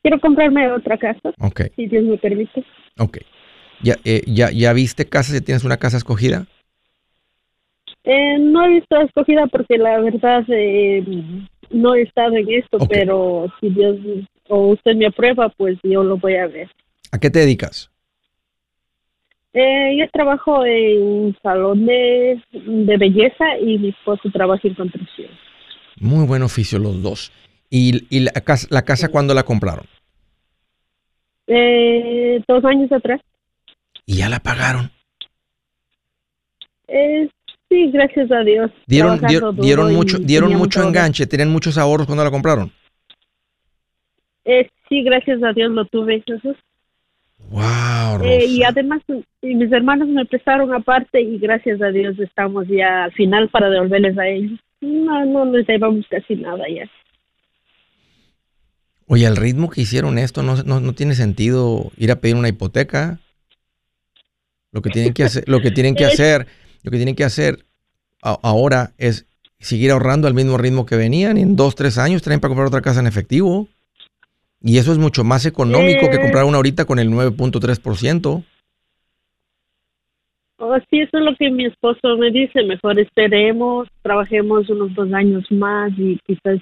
Quiero 0.02 0.20
comprarme 0.20 0.72
otra 0.72 0.98
casa. 0.98 1.34
Ok. 1.40 1.62
Si 1.76 1.88
Dios 1.88 2.04
me 2.06 2.18
permite. 2.18 2.64
Ok. 2.98 3.18
¿Ya, 3.84 3.96
eh, 4.04 4.22
ya, 4.28 4.52
ya 4.52 4.74
viste 4.74 5.06
casa? 5.06 5.34
¿Ya 5.34 5.42
tienes 5.42 5.64
una 5.64 5.78
casa 5.78 5.98
escogida? 5.98 6.46
Eh, 8.04 8.38
no 8.40 8.66
he 8.66 8.70
visto 8.70 9.00
escogida 9.02 9.48
porque 9.48 9.78
la 9.78 10.00
verdad 10.00 10.44
eh, 10.50 11.04
no 11.70 11.96
he 11.96 12.02
estado 12.04 12.36
en 12.36 12.50
esto, 12.50 12.80
pero 12.90 13.48
si 13.60 13.70
Dios 13.70 13.98
o 14.50 14.68
usted 14.70 14.96
me 14.96 15.08
aprueba, 15.08 15.50
pues 15.50 15.78
yo 15.84 16.04
lo 16.04 16.18
voy 16.18 16.36
a 16.36 16.48
ver. 16.48 16.70
¿A 17.12 17.20
qué 17.20 17.30
te 17.30 17.40
dedicas? 17.40 17.90
yo 19.54 20.10
trabajo 20.14 20.64
en 20.66 21.36
salón 21.44 21.86
de, 21.86 22.42
belleza 22.98 23.58
y 23.60 23.78
mi 23.80 23.90
esposo 23.90 24.30
trabaja 24.32 24.66
en 24.66 24.76
construcción. 24.76 25.30
Muy 26.00 26.26
buen 26.26 26.42
oficio 26.42 26.80
los 26.80 27.04
dos. 27.04 27.34
¿Y, 27.70 28.08
y 28.10 28.22
la, 28.22 28.32
casa, 28.32 28.68
la 28.70 28.84
casa 28.84 29.10
cuándo 29.10 29.34
la 29.34 29.44
compraron? 29.44 29.86
dos 32.48 32.64
años 32.64 32.90
atrás 32.94 33.20
y 34.06 34.18
ya 34.18 34.30
la 34.30 34.40
pagaron. 34.40 34.92
Eh, 36.88 37.30
sí, 37.70 37.90
gracias 37.92 38.32
a 38.32 38.42
Dios. 38.42 38.72
Dieron, 38.86 39.20
dieron 39.60 39.94
mucho, 39.94 40.20
dieron 40.20 40.54
mucho 40.56 40.84
enganche, 40.84 41.26
tenían 41.26 41.50
muchos 41.50 41.78
ahorros 41.78 42.06
cuando 42.06 42.24
la 42.24 42.32
compraron. 42.32 42.72
Eh, 44.44 44.70
sí, 44.90 45.04
gracias 45.04 45.42
a 45.44 45.54
Dios 45.54 45.72
lo 45.72 45.86
tuve, 45.86 46.22
Jesús. 46.26 46.58
Wow. 47.50 48.24
Eh, 48.24 48.46
y 48.46 48.64
además 48.64 49.02
mis 49.42 49.72
hermanos 49.72 50.08
me 50.08 50.26
prestaron 50.26 50.74
aparte 50.74 51.22
y 51.22 51.38
gracias 51.38 51.82
a 51.82 51.88
Dios 51.88 52.18
estamos 52.20 52.68
ya 52.68 53.06
al 53.06 53.12
final 53.14 53.50
para 53.50 53.70
devolverles 53.70 54.18
a 54.18 54.28
ellos. 54.28 54.60
No, 54.80 55.26
no 55.26 55.46
les 55.46 55.68
llevamos 55.68 56.06
casi 56.10 56.36
nada 56.36 56.64
ya. 56.70 56.90
Oye, 59.08 59.28
al 59.28 59.36
ritmo 59.36 59.70
que 59.70 59.82
hicieron 59.82 60.18
esto, 60.18 60.44
no, 60.44 60.64
no, 60.64 60.80
no 60.80 60.94
tiene 60.94 61.16
sentido 61.16 61.92
ir 61.98 62.12
a 62.12 62.22
pedir 62.22 62.36
una 62.36 62.48
hipoteca. 62.48 63.20
Lo 64.72 64.82
que 64.82 64.90
tienen 64.90 65.14
que 65.14 65.24
hacer, 65.24 65.44
lo 65.48 65.62
que 65.62 65.72
tienen 65.72 65.96
que 65.96 66.06
hacer, 66.12 66.48
lo 66.84 66.92
que 66.92 66.98
tienen 66.98 67.16
que 67.16 67.24
hacer 67.24 67.66
ahora 68.22 68.92
es 68.98 69.26
seguir 69.60 69.92
ahorrando 69.92 70.28
al 70.28 70.34
mismo 70.34 70.58
ritmo 70.58 70.86
que 70.86 70.96
venían. 70.96 71.38
Y 71.38 71.42
en 71.42 71.56
dos, 71.56 71.76
tres 71.76 71.98
años 71.98 72.22
traen 72.22 72.40
para 72.40 72.50
comprar 72.50 72.68
otra 72.68 72.82
casa 72.82 73.00
en 73.00 73.08
efectivo. 73.08 73.68
Y 74.64 74.78
eso 74.78 74.92
es 74.92 74.98
mucho 74.98 75.24
más 75.24 75.46
económico 75.46 76.10
que 76.10 76.20
comprar 76.20 76.46
una 76.46 76.58
ahorita 76.58 76.86
con 76.86 77.00
el 77.00 77.10
9.3%. 77.10 78.44
Oh, 80.64 80.78
sí, 80.92 81.00
eso 81.02 81.18
es 81.18 81.24
lo 81.24 81.36
que 81.36 81.50
mi 81.50 81.66
esposo 81.66 82.16
me 82.18 82.30
dice. 82.30 82.64
Mejor 82.64 83.00
esperemos, 83.00 83.88
trabajemos 84.04 84.70
unos 84.70 84.94
dos 84.94 85.12
años 85.12 85.44
más 85.50 85.92
y 85.98 86.20
quizás 86.28 86.60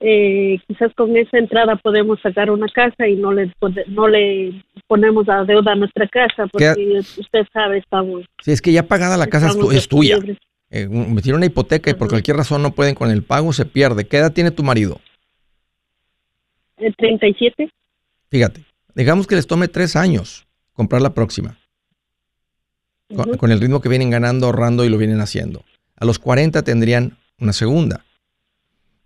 eh, 0.00 0.58
quizás 0.66 0.92
con 0.94 1.16
esa 1.16 1.38
entrada 1.38 1.76
podemos 1.76 2.20
sacar 2.20 2.50
una 2.50 2.68
casa 2.68 3.08
y 3.08 3.16
no 3.16 3.32
le 3.32 3.52
no 3.88 4.08
le 4.08 4.62
ponemos 4.86 5.28
a 5.28 5.44
deuda 5.44 5.72
a 5.72 5.76
nuestra 5.76 6.06
casa 6.08 6.46
porque 6.46 6.74
usted 7.18 7.46
sabe 7.52 7.78
estamos. 7.78 8.24
Sí, 8.42 8.52
es 8.52 8.60
que 8.60 8.72
ya 8.72 8.82
pagada 8.82 9.16
la 9.16 9.26
casa 9.26 9.52
es, 9.72 9.88
tuya. 9.88 10.18
Eh, 10.70 10.88
metieron 10.88 11.38
una 11.38 11.46
hipoteca 11.46 11.90
y 11.90 11.94
por 11.94 12.08
cualquier 12.08 12.36
razón 12.36 12.62
no 12.62 12.72
pueden 12.72 12.94
con 12.94 13.10
el 13.10 13.22
pago 13.22 13.52
se 13.52 13.64
pierde. 13.64 14.06
¿Qué 14.06 14.18
edad 14.18 14.32
tiene 14.32 14.50
tu 14.50 14.62
marido? 14.62 15.00
El 16.76 16.94
37. 16.94 17.70
Fíjate, 18.28 18.62
digamos 18.94 19.26
que 19.26 19.36
les 19.36 19.46
tome 19.46 19.68
tres 19.68 19.96
años 19.96 20.46
comprar 20.72 21.00
la 21.00 21.14
próxima 21.14 21.56
con, 23.38 23.52
el 23.52 23.60
ritmo 23.60 23.80
que 23.80 23.88
vienen 23.88 24.10
ganando, 24.10 24.46
ahorrando 24.46 24.84
y 24.84 24.88
lo 24.88 24.98
vienen 24.98 25.20
haciendo. 25.20 25.64
A 25.96 26.04
los 26.04 26.18
40 26.18 26.62
tendrían 26.62 27.16
una 27.38 27.52
segunda. 27.52 28.04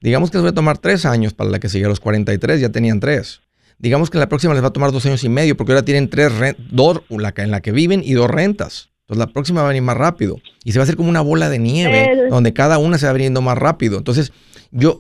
Digamos 0.00 0.30
que 0.30 0.38
les 0.38 0.44
va 0.44 0.50
a 0.50 0.54
tomar 0.54 0.78
tres 0.78 1.04
años 1.04 1.34
para 1.34 1.50
la 1.50 1.60
que 1.60 1.68
sigue. 1.68 1.84
A 1.84 1.88
los 1.88 2.00
43 2.00 2.60
ya 2.60 2.70
tenían 2.70 3.00
tres. 3.00 3.40
Digamos 3.78 4.10
que 4.10 4.18
la 4.18 4.28
próxima 4.28 4.54
les 4.54 4.62
va 4.62 4.68
a 4.68 4.72
tomar 4.72 4.92
dos 4.92 5.06
años 5.06 5.24
y 5.24 5.28
medio 5.28 5.56
porque 5.56 5.72
ahora 5.72 5.84
tienen 5.84 6.10
tres 6.10 6.32
dos, 6.70 7.02
en 7.08 7.50
la 7.50 7.60
que 7.60 7.72
viven 7.72 8.02
y 8.04 8.12
dos 8.12 8.30
rentas. 8.30 8.90
Entonces 9.02 9.26
la 9.26 9.32
próxima 9.32 9.62
va 9.62 9.68
a 9.68 9.70
venir 9.70 9.82
más 9.82 9.96
rápido. 9.96 10.38
Y 10.64 10.72
se 10.72 10.78
va 10.78 10.82
a 10.82 10.84
hacer 10.84 10.96
como 10.96 11.08
una 11.08 11.20
bola 11.20 11.48
de 11.48 11.58
nieve 11.58 12.28
donde 12.28 12.52
cada 12.52 12.78
una 12.78 12.98
se 12.98 13.06
va 13.06 13.12
viniendo 13.12 13.40
más 13.40 13.58
rápido. 13.58 13.98
Entonces, 13.98 14.32
yo, 14.70 14.98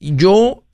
yo, 0.00 0.64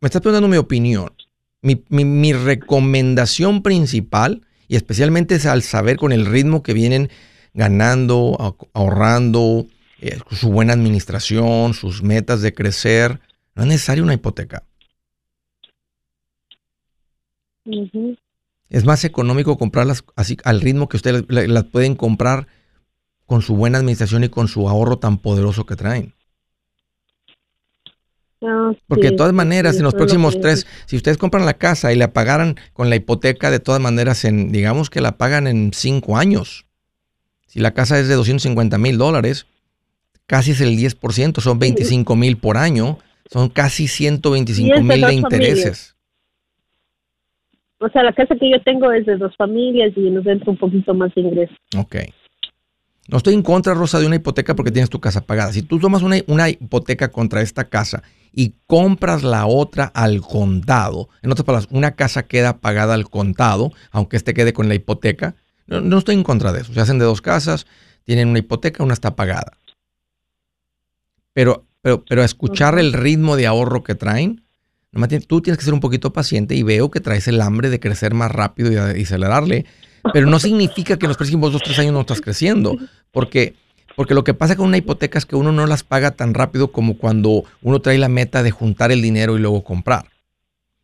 me 0.00 0.06
estás 0.06 0.20
preguntando 0.22 0.48
mi 0.48 0.56
opinión. 0.56 1.12
Mi, 1.60 1.84
mi, 1.88 2.04
mi 2.04 2.32
recomendación 2.32 3.62
principal 3.62 4.42
y 4.68 4.76
especialmente 4.76 5.38
al 5.48 5.62
saber 5.62 5.96
con 5.96 6.12
el 6.12 6.26
ritmo 6.26 6.62
que 6.62 6.72
vienen 6.72 7.10
ganando, 7.54 8.56
ahorrando, 8.72 9.66
eh, 10.00 10.18
su 10.30 10.50
buena 10.50 10.72
administración, 10.72 11.74
sus 11.74 12.02
metas 12.02 12.40
de 12.42 12.54
crecer, 12.54 13.20
no 13.54 13.62
es 13.62 13.68
necesaria 13.68 14.04
una 14.04 14.14
hipoteca. 14.14 14.64
Es 18.70 18.84
más 18.84 19.04
económico 19.04 19.58
comprarlas 19.58 20.04
así 20.14 20.36
al 20.44 20.60
ritmo 20.60 20.88
que 20.88 20.96
ustedes 20.96 21.24
las 21.28 21.64
pueden 21.64 21.94
comprar 21.96 22.46
con 23.26 23.42
su 23.42 23.56
buena 23.56 23.78
administración 23.78 24.24
y 24.24 24.28
con 24.28 24.48
su 24.48 24.68
ahorro 24.68 24.98
tan 24.98 25.18
poderoso 25.18 25.66
que 25.66 25.76
traen. 25.76 26.14
Ah, 28.40 28.72
Porque 28.86 29.10
de 29.10 29.16
todas 29.16 29.32
maneras, 29.32 29.76
en 29.76 29.82
los 29.82 29.94
próximos 29.94 30.40
tres, 30.40 30.66
si 30.86 30.96
ustedes 30.96 31.18
compran 31.18 31.44
la 31.44 31.54
casa 31.54 31.92
y 31.92 31.96
la 31.96 32.12
pagaran 32.12 32.56
con 32.72 32.88
la 32.88 32.96
hipoteca, 32.96 33.50
de 33.50 33.58
todas 33.58 33.80
maneras, 33.80 34.24
en, 34.24 34.52
digamos 34.52 34.90
que 34.90 35.00
la 35.00 35.18
pagan 35.18 35.46
en 35.46 35.72
cinco 35.74 36.16
años. 36.16 36.66
Si 37.46 37.58
la 37.58 37.74
casa 37.74 37.98
es 37.98 38.06
de 38.08 38.14
250 38.14 38.78
mil 38.78 38.96
dólares, 38.96 39.46
casi 40.28 40.52
es 40.52 40.60
el 40.60 40.76
10%, 40.76 41.40
son 41.40 41.58
25 41.58 42.14
mil 42.14 42.36
por 42.36 42.56
año, 42.56 42.98
son 43.26 43.48
casi 43.48 43.88
125 43.88 44.80
mil 44.82 45.00
de 45.00 45.14
intereses. 45.14 45.96
O 47.80 47.88
sea, 47.88 48.04
la 48.04 48.12
casa 48.12 48.36
que 48.38 48.50
yo 48.50 48.62
tengo 48.62 48.92
es 48.92 49.06
de 49.06 49.16
dos 49.16 49.34
familias 49.36 49.92
y 49.96 50.10
nos 50.10 50.26
entra 50.26 50.50
un 50.50 50.56
poquito 50.56 50.94
más 50.94 51.12
de 51.14 51.22
ingreso. 51.22 51.54
Ok. 51.76 51.96
No 53.08 53.16
estoy 53.16 53.34
en 53.34 53.42
contra, 53.42 53.72
Rosa, 53.72 54.00
de 54.00 54.06
una 54.06 54.16
hipoteca 54.16 54.54
porque 54.54 54.70
tienes 54.70 54.90
tu 54.90 55.00
casa 55.00 55.22
pagada. 55.22 55.52
Si 55.52 55.62
tú 55.62 55.78
tomas 55.78 56.02
una, 56.02 56.16
una 56.26 56.50
hipoteca 56.50 57.10
contra 57.10 57.40
esta 57.40 57.68
casa 57.68 58.02
y 58.34 58.54
compras 58.66 59.22
la 59.22 59.46
otra 59.46 59.84
al 59.86 60.20
contado, 60.20 61.08
en 61.22 61.32
otras 61.32 61.46
palabras, 61.46 61.68
una 61.70 61.92
casa 61.92 62.24
queda 62.24 62.58
pagada 62.58 62.94
al 62.94 63.08
contado, 63.08 63.72
aunque 63.92 64.18
este 64.18 64.34
quede 64.34 64.52
con 64.52 64.68
la 64.68 64.74
hipoteca, 64.74 65.36
no, 65.66 65.98
estoy 65.98 66.16
en 66.16 66.22
contra 66.22 66.52
de 66.52 66.60
eso. 66.60 66.74
Se 66.74 66.80
hacen 66.80 66.98
de 66.98 67.04
dos 67.04 67.22
casas, 67.22 67.66
tienen 68.04 68.28
una 68.28 68.40
hipoteca, 68.40 68.82
una 68.82 68.94
está 68.94 69.16
pagada. 69.16 69.52
Pero, 71.38 71.68
pero, 71.82 72.04
pero 72.04 72.24
escuchar 72.24 72.80
el 72.80 72.92
ritmo 72.92 73.36
de 73.36 73.46
ahorro 73.46 73.84
que 73.84 73.94
traen, 73.94 74.42
tú 75.28 75.40
tienes 75.40 75.56
que 75.56 75.64
ser 75.64 75.72
un 75.72 75.78
poquito 75.78 76.12
paciente 76.12 76.56
y 76.56 76.64
veo 76.64 76.90
que 76.90 76.98
traes 76.98 77.28
el 77.28 77.40
hambre 77.40 77.70
de 77.70 77.78
crecer 77.78 78.12
más 78.12 78.32
rápido 78.32 78.72
y, 78.72 78.76
acelerarle, 78.76 79.64
pero 80.12 80.26
no 80.26 80.40
significa 80.40 80.96
que 80.96 81.06
en 81.06 81.10
los 81.10 81.16
próximos 81.16 81.52
dos, 81.52 81.62
tres 81.62 81.78
años 81.78 81.92
no 81.92 82.00
estás 82.00 82.20
creciendo, 82.20 82.76
porque 83.12 83.54
porque 83.94 84.14
lo 84.14 84.24
que 84.24 84.34
pasa 84.34 84.56
con 84.56 84.66
una 84.66 84.78
hipoteca 84.78 85.16
es 85.16 85.26
que 85.26 85.36
uno 85.36 85.52
no 85.52 85.64
las 85.68 85.84
paga 85.84 86.10
tan 86.10 86.34
rápido 86.34 86.72
como 86.72 86.98
cuando 86.98 87.44
uno 87.62 87.78
trae 87.78 87.98
la 87.98 88.08
meta 88.08 88.42
de 88.42 88.50
juntar 88.50 88.90
el 88.90 89.00
dinero 89.00 89.36
y 89.36 89.40
luego 89.40 89.62
comprar. 89.62 90.06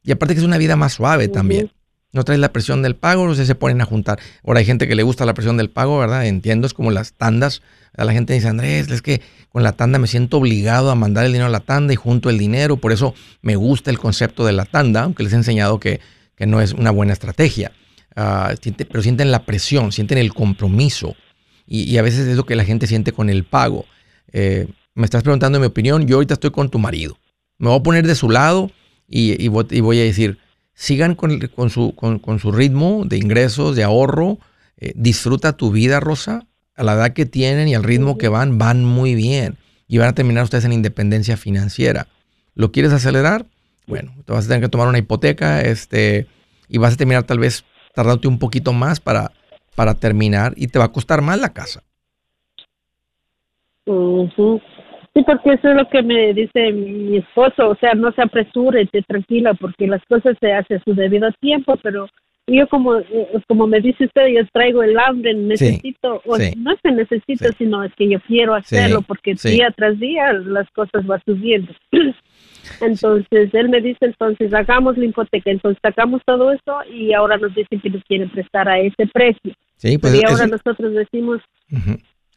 Y 0.05 0.13
aparte 0.13 0.35
que 0.35 0.41
es 0.41 0.47
una 0.47 0.59
vida 0.59 0.77
más 0.77 0.93
suave 0.93 1.27
también. 1.27 1.73
No 2.15 2.25
traes 2.25 2.41
la 2.41 2.53
presión 2.53 2.81
del 2.81 2.95
pago, 2.95 3.27
no 3.27 3.35
sé, 3.35 3.45
se 3.45 3.55
ponen 3.55 3.81
a 3.81 3.85
juntar. 3.85 4.21
Ahora 4.45 4.61
hay 4.61 4.65
gente 4.65 4.89
que 4.89 4.95
le 4.95 5.03
gusta 5.03 5.27
la 5.27 5.35
presión 5.35 5.57
del 5.57 5.69
pago, 5.69 5.99
¿verdad? 5.99 6.27
Entiendo, 6.27 6.67
es 6.67 6.73
como 6.73 6.91
las 6.91 7.13
tandas. 7.13 7.61
La 7.93 8.13
gente 8.13 8.33
dice, 8.33 8.49
Andrés, 8.49 8.89
es 8.91 9.03
que 9.03 9.21
con 9.51 9.63
la 9.63 9.73
tanda 9.73 9.99
me 9.99 10.07
siento 10.07 10.39
obligado 10.39 10.91
a 10.91 10.95
mandar 10.95 11.27
el 11.27 11.33
dinero 11.33 11.49
a 11.49 11.51
la 11.51 11.61
tanda 11.61 11.93
y 11.93 11.97
junto 11.97 12.31
el 12.31 12.39
dinero. 12.39 12.77
Por 12.77 12.93
eso 12.93 13.15
me 13.43 13.57
gusta 13.57 13.91
el 13.91 13.99
concepto 13.99 14.47
de 14.47 14.53
la 14.53 14.65
tanda, 14.65 15.03
aunque 15.03 15.25
les 15.25 15.33
he 15.33 15.37
enseñado 15.37 15.79
que, 15.81 16.01
no 16.39 16.61
es 16.61 16.73
una 16.73 16.91
buena 16.91 17.13
estrategia. 17.13 17.73
Ah, 18.17 18.55
pero 18.89 19.03
sienten 19.03 19.31
la 19.31 19.45
presión, 19.45 19.93
sienten 19.93 20.19
el 20.19 20.33
compromiso. 20.33 21.17
Y, 21.67 21.97
a 21.99 22.03
veces 22.03 22.29
es 22.29 22.37
lo 22.37 22.47
que 22.47 22.55
la 22.55 22.65
gente 22.65 22.87
siente 22.87 23.13
con 23.13 23.29
el 23.29 23.45
pago. 23.45 23.87
Eh, 24.33 24.69
me 24.95 25.05
estás 25.05 25.25
preguntando 25.25 25.59
mi 25.59 25.67
opinión, 25.67 26.07
yo 26.07 26.17
ahorita 26.17 26.35
estoy 26.35 26.51
con 26.51 26.71
tu 26.71 26.79
marido. 26.79 27.19
Me 27.59 27.69
voy 27.69 27.79
a 27.79 27.83
poner 27.83 28.07
de 28.07 28.15
su 28.15 28.31
lado 28.31 28.71
y, 29.09 29.49
voy, 29.49 30.01
a 30.01 30.05
decir, 30.05 30.39
sigan 30.75 31.15
con, 31.15 31.31
su, 31.71 31.95
con, 31.95 32.39
su, 32.39 32.53
ritmo 32.53 33.05
de 33.05 33.17
ingresos, 33.17 33.77
de 33.77 33.85
ahorro. 33.85 34.39
Eh, 34.77 34.93
disfruta 34.97 35.57
tu 35.57 35.71
vida, 35.71 36.01
Rosa. 36.01 36.47
A 36.77 36.83
la 36.83 36.95
edad 36.95 37.13
que 37.13 37.27
tienen 37.27 37.69
y 37.69 37.75
al 37.75 37.85
ritmo 37.85 38.19
que 38.19 38.29
van, 38.29 38.59
van 38.59 38.85
muy 38.85 39.15
bien. 39.15 39.57
Y 39.87 39.99
van 39.99 40.09
a 40.09 40.15
terminar 40.15 40.45
ustedes 40.45 40.65
en 40.65 40.73
independencia 40.73 41.37
financiera. 41.37 42.09
¿Lo 42.55 42.73
quieres 42.73 42.93
acelerar? 42.93 43.47
Bueno, 43.87 44.13
te 44.25 44.33
vas 44.33 44.47
a 44.47 44.49
tener 44.49 44.63
que 44.63 44.69
tomar 44.69 44.89
una 44.89 44.99
hipoteca 44.99 45.61
este, 45.61 46.27
y 46.69 46.79
vas 46.79 46.95
a 46.95 46.97
terminar 46.97 47.25
tal 47.25 47.39
vez 47.39 47.65
tardándote 47.95 48.29
un 48.29 48.39
poquito 48.39 48.73
más 48.73 48.99
para 48.99 49.33
para 49.75 49.95
terminar 49.95 50.55
y 50.57 50.69
te 50.69 50.79
va 50.79 50.87
a 50.87 50.93
costar 50.93 51.23
más 51.23 51.41
la 51.41 51.53
casa. 51.53 51.83
Sí, 55.15 55.23
porque 55.25 55.53
eso 55.53 55.69
es 55.69 55.77
lo 55.77 55.89
que 55.89 56.03
me 56.03 56.35
dice 56.35 56.73
mi 56.73 57.19
esposo, 57.19 57.69
o 57.69 57.77
sea, 57.77 57.95
no 57.95 58.11
se 58.13 58.23
apresure, 58.23 58.83
esté 58.83 59.03
tranquila, 59.03 59.55
porque 59.55 59.87
las 59.87 60.05
cosas 60.07 60.37
se 60.41 60.53
hacen 60.53 60.79
a 60.79 60.83
su 60.83 60.95
debido 60.95 61.31
tiempo, 61.41 61.77
pero 61.83 62.09
yo 62.49 62.69
como 62.69 62.97
eh, 62.97 63.29
como 63.47 63.67
me 63.67 63.81
dice 63.81 64.05
usted, 64.05 64.27
yo 64.27 64.47
traigo 64.53 64.83
el 64.83 64.99
hambre, 64.99 65.33
necesito, 65.35 66.21
no 66.57 66.73
es 66.73 66.81
que 66.83 66.91
necesito, 66.91 67.49
sino 67.57 67.85
es 67.85 67.95
que 67.95 68.09
yo 68.09 68.19
quiero 68.27 68.55
hacerlo, 68.55 69.03
porque 69.03 69.35
día 69.35 69.73
tras 69.77 69.99
día 69.99 70.33
las 70.33 70.69
cosas 70.73 71.07
van 71.07 71.23
subiendo. 71.25 71.73
Entonces 72.81 73.51
él 73.53 73.69
me 73.69 73.81
dice, 73.83 74.07
entonces 74.07 74.53
hagamos 74.55 74.97
la 74.97 75.05
hipoteca, 75.05 75.51
entonces 75.51 75.79
sacamos 75.83 76.23
todo 76.25 76.51
eso 76.51 76.79
y 76.91 77.13
ahora 77.13 77.37
nos 77.37 77.55
dicen 77.55 77.79
que 77.79 77.91
nos 77.91 78.03
quieren 78.05 78.31
prestar 78.31 78.67
a 78.69 78.79
ese 78.79 79.07
precio. 79.13 79.53
Sí, 79.77 79.99
pues 79.99 80.15
y 80.15 80.25
ahora 80.25 80.47
nosotros 80.47 80.95
decimos... 80.95 81.43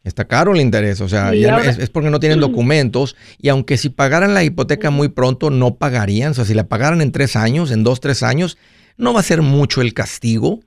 Está 0.04 0.26
caro 0.26 0.54
el 0.54 0.60
interés, 0.60 1.00
o 1.00 1.08
sea, 1.08 1.34
es, 1.34 1.90
porque 1.90 2.10
no 2.10 2.20
tienen 2.20 2.40
documentos 2.40 3.16
y 3.38 3.48
aunque 3.48 3.76
si 3.76 3.88
pagaran 3.88 4.34
la 4.34 4.44
hipoteca 4.44 4.90
muy 4.90 5.08
pronto, 5.08 5.50
no 5.50 5.74
pagarían, 5.74 6.30
o 6.30 6.34
sea, 6.34 6.44
si 6.44 6.54
la 6.54 6.68
pagaran 6.68 7.00
en 7.00 7.12
tres 7.12 7.36
años, 7.36 7.70
en 7.70 7.84
dos, 7.84 8.00
tres 8.00 8.22
años, 8.22 8.56
no 8.96 9.12
va 9.12 9.20
a 9.20 9.24
ser 9.24 9.42
mucho 9.42 9.80
el 9.80 9.94
castigo, 9.94 10.60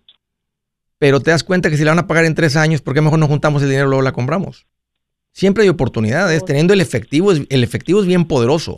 pero 0.98 1.20
te 1.20 1.32
das 1.32 1.44
cuenta 1.44 1.70
que 1.70 1.78
si 1.78 1.84
la 1.84 1.92
van 1.92 2.00
a 2.00 2.08
pagar 2.08 2.26
en 2.26 2.36
tres 2.36 2.56
años, 2.56 2.82
¿por 2.82 2.94
qué 2.94 3.02
mejor 3.02 3.20
no 3.20 3.28
juntamos 3.28 3.64
el 3.64 3.70
dinero 3.70 3.88
y 3.88 3.90
luego 3.90 4.04
la 4.04 4.12
compramos? 4.12 4.68
Siempre 5.34 5.64
hay 5.64 5.70
oportunidades, 5.70 6.44
teniendo 6.46 6.74
el 6.74 6.82
efectivo, 6.82 7.32
el 7.32 7.64
efectivo 7.64 8.02
es 8.02 8.06
bien 8.06 8.26
poderoso. 8.26 8.76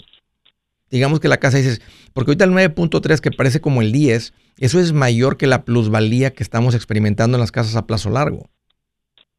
Digamos 0.89 1.19
que 1.19 1.27
la 1.27 1.37
casa 1.37 1.57
dices, 1.57 1.81
porque 2.13 2.31
ahorita 2.31 2.45
el 2.45 2.51
9.3 2.51 3.19
que 3.19 3.31
parece 3.31 3.59
como 3.59 3.81
el 3.81 3.91
10, 3.91 4.33
eso 4.57 4.79
es 4.79 4.93
mayor 4.93 5.37
que 5.37 5.47
la 5.47 5.65
plusvalía 5.65 6.33
que 6.33 6.43
estamos 6.43 6.75
experimentando 6.75 7.37
en 7.37 7.41
las 7.41 7.51
casas 7.51 7.75
a 7.75 7.87
plazo 7.87 8.11
largo. 8.11 8.49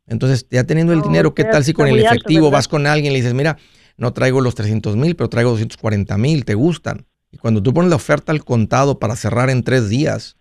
Entonces, 0.06 0.46
ya 0.50 0.64
teniendo 0.64 0.92
el 0.92 1.02
dinero, 1.02 1.34
¿qué 1.34 1.44
tal 1.44 1.64
si 1.64 1.72
con 1.72 1.88
el 1.88 1.98
efectivo 1.98 2.50
vas 2.50 2.68
con 2.68 2.86
alguien 2.86 3.12
y 3.12 3.14
le 3.14 3.20
dices, 3.20 3.34
mira, 3.34 3.56
no 3.96 4.12
traigo 4.12 4.40
los 4.40 4.54
300 4.54 4.96
mil, 4.96 5.16
pero 5.16 5.28
traigo 5.28 5.50
240 5.50 6.18
mil, 6.18 6.44
¿te 6.44 6.54
gustan? 6.54 7.06
Y 7.30 7.38
cuando 7.38 7.62
tú 7.62 7.72
pones 7.72 7.90
la 7.90 7.96
oferta 7.96 8.32
al 8.32 8.44
contado 8.44 8.98
para 8.98 9.16
cerrar 9.16 9.50
en 9.50 9.62
tres 9.62 9.88
días, 9.88 10.36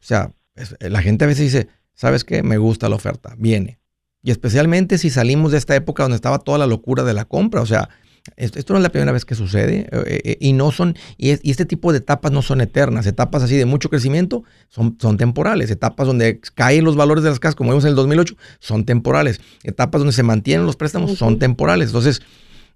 o 0.00 0.04
sea, 0.04 0.32
la 0.80 1.02
gente 1.02 1.24
a 1.24 1.28
veces 1.28 1.52
dice, 1.52 1.68
¿sabes 1.94 2.24
qué? 2.24 2.42
Me 2.42 2.58
gusta 2.58 2.88
la 2.88 2.96
oferta, 2.96 3.34
viene. 3.38 3.78
Y 4.22 4.30
especialmente 4.30 4.98
si 4.98 5.10
salimos 5.10 5.52
de 5.52 5.58
esta 5.58 5.74
época 5.76 6.02
donde 6.02 6.16
estaba 6.16 6.38
toda 6.38 6.58
la 6.58 6.66
locura 6.66 7.04
de 7.04 7.14
la 7.14 7.24
compra, 7.24 7.62
o 7.62 7.66
sea, 7.66 7.88
esto, 8.36 8.72
no 8.72 8.78
es 8.78 8.82
la 8.82 8.88
primera 8.90 9.12
vez 9.12 9.24
que 9.24 9.34
sucede 9.34 9.88
eh, 9.90 10.20
eh, 10.24 10.36
y 10.40 10.52
no 10.52 10.70
son 10.70 10.94
y, 11.16 11.30
este 11.30 11.64
tipo 11.64 11.92
de 11.92 11.98
etapas 11.98 12.32
no 12.32 12.42
son 12.42 12.60
eternas. 12.60 13.06
Etapas 13.06 13.42
así 13.42 13.56
de 13.56 13.66
mucho 13.66 13.90
crecimiento 13.90 14.44
son, 14.68 14.96
son 15.00 15.16
temporales. 15.16 15.70
Etapas 15.70 16.06
donde 16.06 16.40
caen 16.54 16.84
los 16.84 16.96
valores 16.96 17.24
de 17.24 17.30
las 17.30 17.40
casas, 17.40 17.54
como 17.54 17.70
vimos 17.70 17.84
en 17.84 17.90
el 17.90 17.96
2008, 17.96 18.36
son 18.58 18.84
temporales. 18.84 19.40
Etapas 19.62 20.00
donde 20.00 20.12
se 20.12 20.22
mantienen 20.22 20.66
los 20.66 20.76
préstamos 20.76 21.16
son 21.16 21.38
temporales. 21.38 21.88
Entonces, 21.88 22.22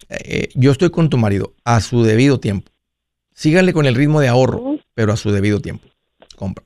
eh, 0.09 0.49
yo 0.55 0.71
estoy 0.71 0.91
con 0.91 1.09
tu 1.09 1.19
marido 1.19 1.55
a 1.65 1.81
su 1.81 2.03
debido 2.03 2.41
tiempo. 2.41 2.71
Síganle 3.33 3.73
con 3.73 3.87
el 3.87 3.95
ritmo 3.95 4.21
de 4.21 4.29
ahorro, 4.29 4.79
pero 4.95 5.13
a 5.13 5.17
su 5.17 5.31
debido 5.33 5.61
tiempo. 5.61 5.89
Compra. 6.37 6.65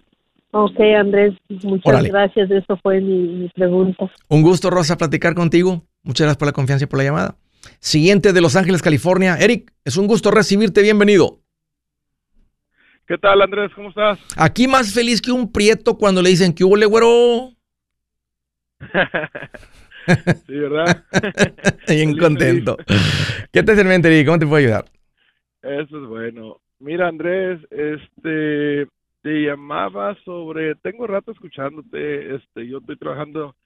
Ok, 0.50 0.80
Andrés, 0.98 1.34
muchas 1.62 2.04
gracias. 2.04 2.50
Eso 2.50 2.76
fue 2.82 3.00
mi, 3.00 3.48
pregunta. 3.54 4.10
Un 4.28 4.42
gusto, 4.42 4.70
Rosa, 4.70 4.96
platicar 4.96 5.34
contigo. 5.34 5.82
Muchas 6.02 6.24
gracias 6.24 6.38
por 6.38 6.48
la 6.48 6.52
confianza 6.52 6.84
y 6.84 6.88
por 6.88 6.98
la 6.98 7.04
llamada. 7.04 7.36
Siguiente 7.80 8.32
de 8.32 8.40
Los 8.40 8.56
Ángeles, 8.56 8.82
California. 8.82 9.36
Eric, 9.38 9.72
es 9.84 9.96
un 9.96 10.06
gusto 10.06 10.30
recibirte. 10.30 10.82
Bienvenido. 10.82 11.40
¿Qué 13.06 13.16
tal, 13.16 13.40
Andrés? 13.40 13.70
¿Cómo 13.74 13.88
estás? 13.88 14.18
Aquí 14.36 14.68
más 14.68 14.92
feliz 14.92 15.22
que 15.22 15.32
un 15.32 15.50
prieto 15.50 15.96
cuando 15.96 16.20
le 16.20 16.28
dicen 16.30 16.52
que 16.52 16.64
hubo 16.64 16.76
güero. 16.88 17.54
sí, 20.46 20.54
¿verdad? 20.54 21.04
Bien 21.88 22.16
contento. 22.18 22.76
¿Qué 23.50 23.62
te 23.62 23.74
sirve, 23.74 23.94
Eric? 23.94 24.26
¿Cómo 24.26 24.38
te 24.38 24.46
puedo 24.46 24.56
ayudar? 24.56 24.84
Eso 25.62 26.02
es 26.02 26.08
bueno. 26.08 26.60
Mira, 26.80 27.08
Andrés, 27.08 27.60
este, 27.70 28.86
te 29.22 29.42
llamaba 29.42 30.16
sobre, 30.24 30.74
tengo 30.76 31.06
rato 31.06 31.32
escuchándote, 31.32 32.36
este, 32.36 32.68
yo 32.68 32.78
estoy 32.78 32.96
trabajando 32.96 33.56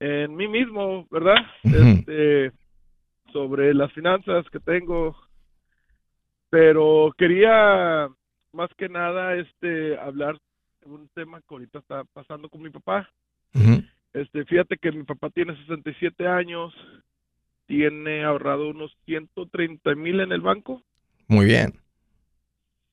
en 0.00 0.34
mí 0.34 0.48
mismo, 0.48 1.06
¿verdad? 1.10 1.36
Este, 1.62 2.52
sobre 3.34 3.74
las 3.74 3.92
finanzas 3.92 4.48
que 4.50 4.60
tengo, 4.60 5.16
pero 6.50 7.12
quería 7.18 8.08
más 8.52 8.70
que 8.78 8.88
nada, 8.88 9.34
este, 9.34 9.98
hablar 9.98 10.38
de 10.84 10.92
un 10.92 11.08
tema 11.08 11.40
que 11.40 11.46
ahorita 11.50 11.80
está 11.80 12.04
pasando 12.04 12.48
con 12.48 12.62
mi 12.62 12.70
papá. 12.70 13.10
Este, 14.12 14.44
fíjate 14.44 14.76
que 14.78 14.92
mi 14.92 15.02
papá 15.02 15.30
tiene 15.30 15.56
67 15.56 16.28
años, 16.28 16.72
tiene 17.66 18.22
ahorrado 18.22 18.68
unos 18.68 18.96
130 19.04 19.96
mil 19.96 20.20
en 20.20 20.30
el 20.30 20.40
banco. 20.40 20.80
Muy 21.26 21.46
bien. 21.46 21.74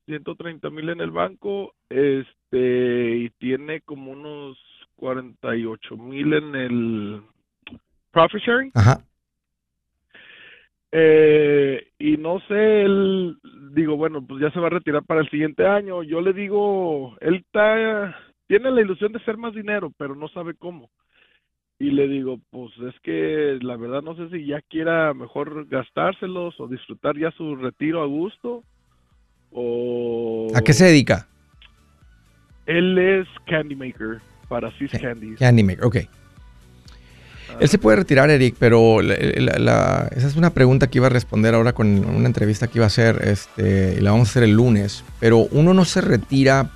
130 0.08 0.68
mil 0.72 0.90
en 0.90 1.02
el 1.02 1.12
banco, 1.12 1.76
este, 1.88 3.16
y 3.18 3.30
tiene 3.38 3.82
como 3.82 4.12
unos 4.12 4.58
48 4.96 5.98
mil 5.98 6.34
en 6.34 6.56
el 6.56 7.22
profit 8.12 8.42
sharing. 8.42 8.72
Ajá. 8.74 9.06
Eh, 10.92 11.88
y 12.00 12.18
no 12.18 12.40
sé, 12.48 12.82
él, 12.82 13.38
digo, 13.74 13.96
bueno, 13.96 14.26
pues 14.26 14.42
ya 14.42 14.52
se 14.52 14.60
va 14.60 14.68
a 14.68 14.72
retirar 14.72 15.04
para 15.04 15.22
el 15.22 15.30
siguiente 15.30 15.66
año. 15.66 16.04
Yo 16.04 16.22
le 16.22 16.34
digo, 16.34 17.16
él 17.22 17.36
está, 17.36 18.16
tiene 18.48 18.72
la 18.72 18.82
ilusión 18.82 19.12
de 19.14 19.24
ser 19.24 19.38
más 19.38 19.54
dinero, 19.54 19.92
pero 19.98 20.16
no 20.16 20.28
sabe 20.30 20.54
cómo. 20.56 20.90
Y 21.80 21.92
le 21.92 22.08
digo, 22.08 22.40
pues 22.52 22.72
es 22.88 23.00
que 23.02 23.58
la 23.62 23.76
verdad 23.76 24.04
no 24.04 24.16
sé 24.16 24.30
si 24.30 24.46
ya 24.46 24.62
quiera 24.62 25.14
mejor 25.14 25.68
gastárselos 25.68 26.60
o 26.60 26.68
disfrutar 26.68 27.18
ya 27.18 27.32
su 27.32 27.56
retiro 27.56 28.04
a 28.04 28.06
gusto 28.06 28.64
¿A 30.56 30.62
qué 30.62 30.74
se 30.74 30.86
dedica? 30.86 31.28
Él 32.66 32.98
es 32.98 33.28
candy 33.48 33.76
maker 33.76 34.22
para 34.48 34.72
Sis 34.78 34.92
Candies. 34.92 35.40
Candy 35.40 35.64
maker, 35.64 35.84
ok. 35.84 35.98
Él 37.60 37.70
se 37.70 37.78
puede 37.78 37.98
retirar, 37.98 38.30
Eric, 38.30 38.56
pero 38.58 39.02
esa 39.02 40.28
es 40.28 40.36
una 40.36 40.52
pregunta 40.52 40.88
que 40.88 40.98
iba 40.98 41.08
a 41.08 41.10
responder 41.10 41.54
ahora 41.54 41.74
con 41.74 41.88
una 41.88 42.26
entrevista 42.26 42.68
que 42.68 42.80
iba 42.80 42.86
a 42.86 42.88
hacer, 42.88 43.22
este, 43.24 43.96
y 43.98 44.02
la 44.02 44.12
vamos 44.12 44.30
a 44.30 44.32
hacer 44.32 44.44
el 44.44 44.52
lunes. 44.52 45.04
Pero 45.20 45.48
uno 45.52 45.74
no 45.74 45.86
se 45.86 46.02
retira 46.02 46.72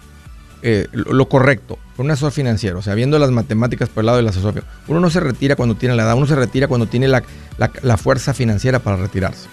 eh, 0.61 0.88
lo, 0.91 1.27
correcto 1.29 1.77
con 1.95 2.07
un 2.07 2.11
asesor 2.11 2.31
financiero, 2.31 2.79
o 2.79 2.81
sea, 2.81 2.93
viendo 2.95 3.17
las 3.19 3.31
matemáticas 3.31 3.88
por 3.89 4.01
el 4.01 4.07
lado 4.07 4.17
del 4.17 4.27
asesor. 4.27 4.63
Uno 4.88 4.99
no 4.99 5.09
se 5.09 5.19
retira 5.19 5.55
cuando 5.55 5.75
tiene 5.75 5.95
la 5.95 6.03
edad, 6.03 6.15
uno 6.15 6.27
se 6.27 6.35
retira 6.35 6.67
cuando 6.67 6.88
tiene 6.88 7.07
la, 7.07 7.23
la 7.57 7.97
fuerza 7.97 8.33
financiera 8.33 8.79
para 8.79 8.97
retirarse. 8.97 9.47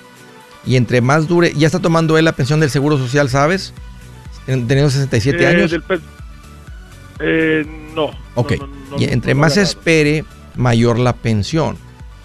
Y 0.64 0.76
entre 0.76 1.00
más 1.00 1.28
dure, 1.28 1.52
ya 1.56 1.66
está 1.66 1.80
tomando 1.80 2.18
él 2.18 2.24
la 2.24 2.32
pensión 2.32 2.60
del 2.60 2.70
Seguro 2.70 2.96
Social, 2.96 3.28
¿sabes? 3.28 3.72
Teniendo 4.46 4.90
67 4.90 5.42
eh, 5.42 5.46
años. 5.46 5.74
Eh, 7.20 7.66
no. 7.94 8.10
Ok. 8.34 8.54
y 8.98 9.04
entre 9.04 9.34
más 9.34 9.56
espere, 9.56 10.24
mayor 10.56 10.98
la 10.98 11.12
pensión. 11.12 11.76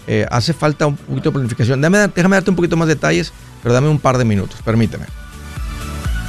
Eh, 0.06 0.26
hace 0.30 0.52
falta 0.54 0.86
un 0.86 0.96
poquito 0.96 1.30
de 1.30 1.32
planificación. 1.34 1.80
déjame 1.80 2.36
darte 2.36 2.50
un 2.50 2.56
poquito 2.56 2.76
más 2.76 2.88
detalles, 2.88 3.32
pero 3.62 3.74
dame 3.74 3.88
un 3.88 3.98
par 3.98 4.16
de 4.16 4.24
minutos, 4.24 4.60
permíteme. 4.64 5.04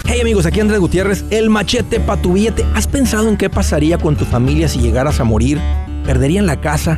Hey 0.05 0.21
amigos, 0.21 0.45
aquí 0.45 0.59
Andrés 0.59 0.79
Gutiérrez, 0.79 1.23
el 1.29 1.49
machete 1.49 1.99
para 1.99 2.21
tu 2.21 2.33
billete. 2.33 2.65
¿Has 2.73 2.87
pensado 2.87 3.29
en 3.29 3.37
qué 3.37 3.49
pasaría 3.49 3.97
con 3.99 4.15
tu 4.15 4.25
familia 4.25 4.67
si 4.67 4.79
llegaras 4.79 5.19
a 5.19 5.23
morir? 5.23 5.61
¿Perderían 6.03 6.45
la 6.45 6.59
casa? 6.59 6.97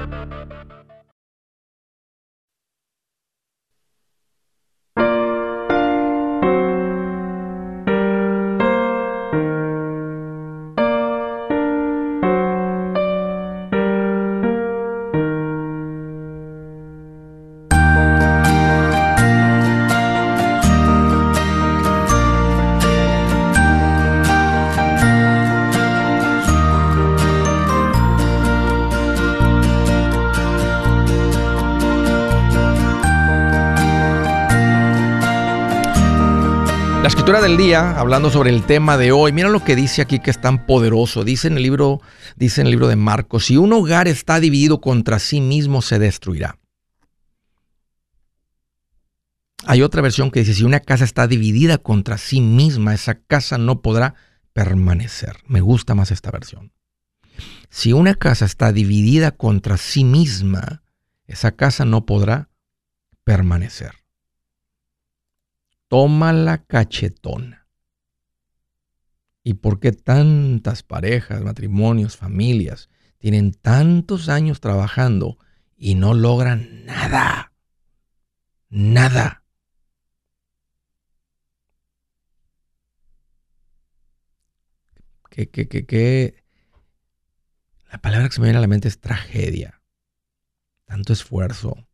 día, 37.57 37.99
hablando 37.99 38.29
sobre 38.29 38.49
el 38.49 38.65
tema 38.65 38.97
de 38.97 39.11
hoy, 39.11 39.31
mira 39.31 39.49
lo 39.49 39.63
que 39.63 39.75
dice 39.75 40.01
aquí 40.01 40.19
que 40.19 40.31
es 40.31 40.39
tan 40.39 40.65
poderoso. 40.65 41.23
Dice 41.23 41.47
en 41.47 41.57
el 41.57 41.63
libro, 41.63 42.01
dice 42.35 42.61
en 42.61 42.67
el 42.67 42.71
libro 42.71 42.87
de 42.87 42.95
Marcos, 42.95 43.45
si 43.45 43.57
un 43.57 43.73
hogar 43.73 44.07
está 44.07 44.39
dividido 44.39 44.79
contra 44.79 45.19
sí 45.19 45.41
mismo, 45.41 45.81
se 45.81 45.99
destruirá. 45.99 46.57
Hay 49.65 49.81
otra 49.81 50.01
versión 50.01 50.31
que 50.31 50.41
dice, 50.41 50.53
si 50.53 50.63
una 50.63 50.79
casa 50.79 51.03
está 51.03 51.27
dividida 51.27 51.77
contra 51.77 52.17
sí 52.17 52.41
misma, 52.41 52.93
esa 52.93 53.15
casa 53.15 53.57
no 53.57 53.81
podrá 53.81 54.15
permanecer. 54.53 55.37
Me 55.45 55.61
gusta 55.61 55.93
más 55.93 56.11
esta 56.11 56.31
versión. 56.31 56.71
Si 57.69 57.91
una 57.91 58.15
casa 58.15 58.45
está 58.45 58.71
dividida 58.71 59.31
contra 59.31 59.77
sí 59.77 60.03
misma, 60.03 60.83
esa 61.25 61.51
casa 61.51 61.85
no 61.85 62.05
podrá 62.05 62.49
permanecer. 63.23 64.00
Toma 65.91 66.31
la 66.31 66.63
cachetona. 66.63 67.67
¿Y 69.43 69.55
por 69.55 69.81
qué 69.81 69.91
tantas 69.91 70.83
parejas, 70.83 71.41
matrimonios, 71.41 72.15
familias 72.15 72.89
tienen 73.17 73.51
tantos 73.51 74.29
años 74.29 74.61
trabajando 74.61 75.37
y 75.75 75.95
no 75.95 76.13
logran 76.13 76.85
nada? 76.85 77.51
Nada. 78.69 79.43
Que, 85.29 86.41
La 87.91 87.97
palabra 88.01 88.29
que 88.29 88.35
se 88.35 88.39
me 88.39 88.45
viene 88.45 88.59
a 88.59 88.61
la 88.61 88.67
mente 88.67 88.87
es 88.87 89.01
tragedia. 89.01 89.81
Tanto 90.85 91.11
esfuerzo, 91.11 91.85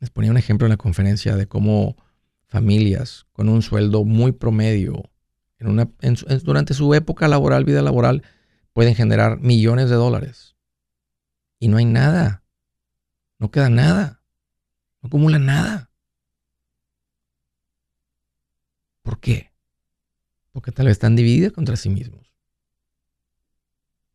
Les 0.00 0.10
ponía 0.10 0.30
un 0.30 0.36
ejemplo 0.36 0.66
en 0.66 0.70
la 0.70 0.76
conferencia 0.76 1.36
de 1.36 1.46
cómo 1.46 1.96
familias 2.46 3.26
con 3.32 3.48
un 3.48 3.62
sueldo 3.62 4.04
muy 4.04 4.32
promedio 4.32 5.10
durante 6.42 6.74
su 6.74 6.94
época 6.94 7.28
laboral, 7.28 7.64
vida 7.64 7.82
laboral, 7.82 8.22
pueden 8.72 8.94
generar 8.94 9.38
millones 9.40 9.90
de 9.90 9.96
dólares. 9.96 10.56
Y 11.58 11.68
no 11.68 11.76
hay 11.76 11.84
nada. 11.84 12.42
No 13.38 13.50
queda 13.50 13.68
nada. 13.68 14.22
No 15.02 15.08
acumulan 15.08 15.44
nada. 15.44 15.90
¿Por 19.02 19.20
qué? 19.20 19.52
Porque 20.52 20.72
tal 20.72 20.86
vez 20.86 20.92
están 20.92 21.16
divididas 21.16 21.52
contra 21.52 21.76
sí 21.76 21.90
mismos. 21.90 22.32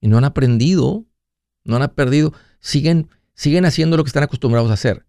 Y 0.01 0.07
no 0.07 0.17
han 0.17 0.25
aprendido, 0.25 1.05
no 1.63 1.75
han 1.75 1.81
aprendido, 1.83 2.33
siguen, 2.59 3.09
siguen 3.33 3.65
haciendo 3.65 3.97
lo 3.97 4.03
que 4.03 4.09
están 4.09 4.23
acostumbrados 4.23 4.69
a 4.71 4.75
hacer. 4.75 5.05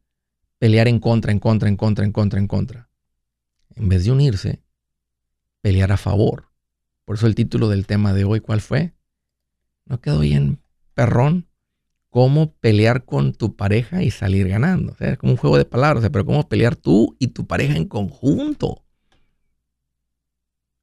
Pelear 0.58 0.88
en 0.88 1.00
contra, 1.00 1.32
en 1.32 1.38
contra, 1.38 1.68
en 1.68 1.76
contra, 1.76 2.04
en 2.04 2.12
contra, 2.12 2.40
en 2.40 2.46
contra. 2.46 2.88
En 3.74 3.88
vez 3.88 4.04
de 4.04 4.12
unirse, 4.12 4.62
pelear 5.60 5.92
a 5.92 5.96
favor. 5.96 6.50
Por 7.04 7.16
eso 7.16 7.26
el 7.26 7.34
título 7.34 7.68
del 7.68 7.86
tema 7.86 8.12
de 8.14 8.24
hoy, 8.24 8.40
¿cuál 8.40 8.60
fue? 8.60 8.94
¿No 9.84 10.00
quedó 10.00 10.20
bien, 10.20 10.60
perrón? 10.94 11.48
¿Cómo 12.08 12.54
pelear 12.54 13.04
con 13.04 13.34
tu 13.34 13.56
pareja 13.56 14.02
y 14.02 14.10
salir 14.10 14.48
ganando? 14.48 14.96
Es 15.00 15.18
como 15.18 15.32
un 15.32 15.36
juego 15.36 15.58
de 15.58 15.66
palabras, 15.66 16.08
pero 16.10 16.24
¿cómo 16.24 16.48
pelear 16.48 16.74
tú 16.74 17.14
y 17.18 17.28
tu 17.28 17.46
pareja 17.46 17.76
en 17.76 17.86
conjunto? 17.86 18.82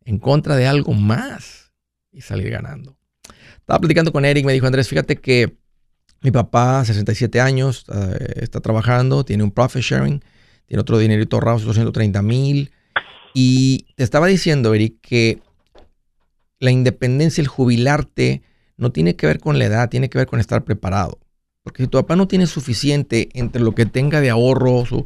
En 0.06 0.20
contra 0.20 0.56
de 0.56 0.68
algo 0.68 0.94
más 0.94 1.74
y 2.12 2.22
salir 2.22 2.52
ganando. 2.52 2.98
Estaba 3.58 3.80
platicando 3.80 4.12
con 4.12 4.26
Eric, 4.26 4.46
me 4.46 4.54
dijo, 4.54 4.68
Andrés, 4.68 4.88
fíjate 4.88 5.16
que 5.16 5.58
mi 6.24 6.32
papá, 6.32 6.84
67 6.86 7.42
años, 7.42 7.86
eh, 7.94 8.42
está 8.42 8.62
trabajando, 8.62 9.26
tiene 9.26 9.44
un 9.44 9.52
profit 9.52 9.82
sharing, 9.84 10.24
tiene 10.66 10.82
otro 10.82 10.98
dinerito 10.98 11.36
ahorrado, 11.36 11.60
230 11.60 12.22
mil. 12.22 12.72
Y 13.34 13.88
te 13.96 14.04
estaba 14.04 14.28
diciendo, 14.28 14.74
Eric, 14.74 14.96
que 15.02 15.42
la 16.60 16.72
independencia, 16.72 17.42
el 17.42 17.48
jubilarte, 17.48 18.42
no 18.78 18.92
tiene 18.92 19.16
que 19.16 19.28
ver 19.28 19.40
con 19.40 19.60
la 19.60 19.66
edad, 19.66 19.90
tiene 19.90 20.10
que 20.10 20.18
ver 20.18 20.28
con 20.28 20.40
estar 20.40 20.64
preparado. 20.64 21.20
Porque 21.62 21.84
si 21.84 21.88
tu 21.88 21.98
papá 21.98 22.16
no 22.16 22.28
tiene 22.28 22.48
suficiente 22.48 23.30
entre 23.34 23.62
lo 23.62 23.76
que 23.76 23.86
tenga 23.86 24.22
de 24.22 24.30
ahorro, 24.30 24.86
su, 24.86 25.06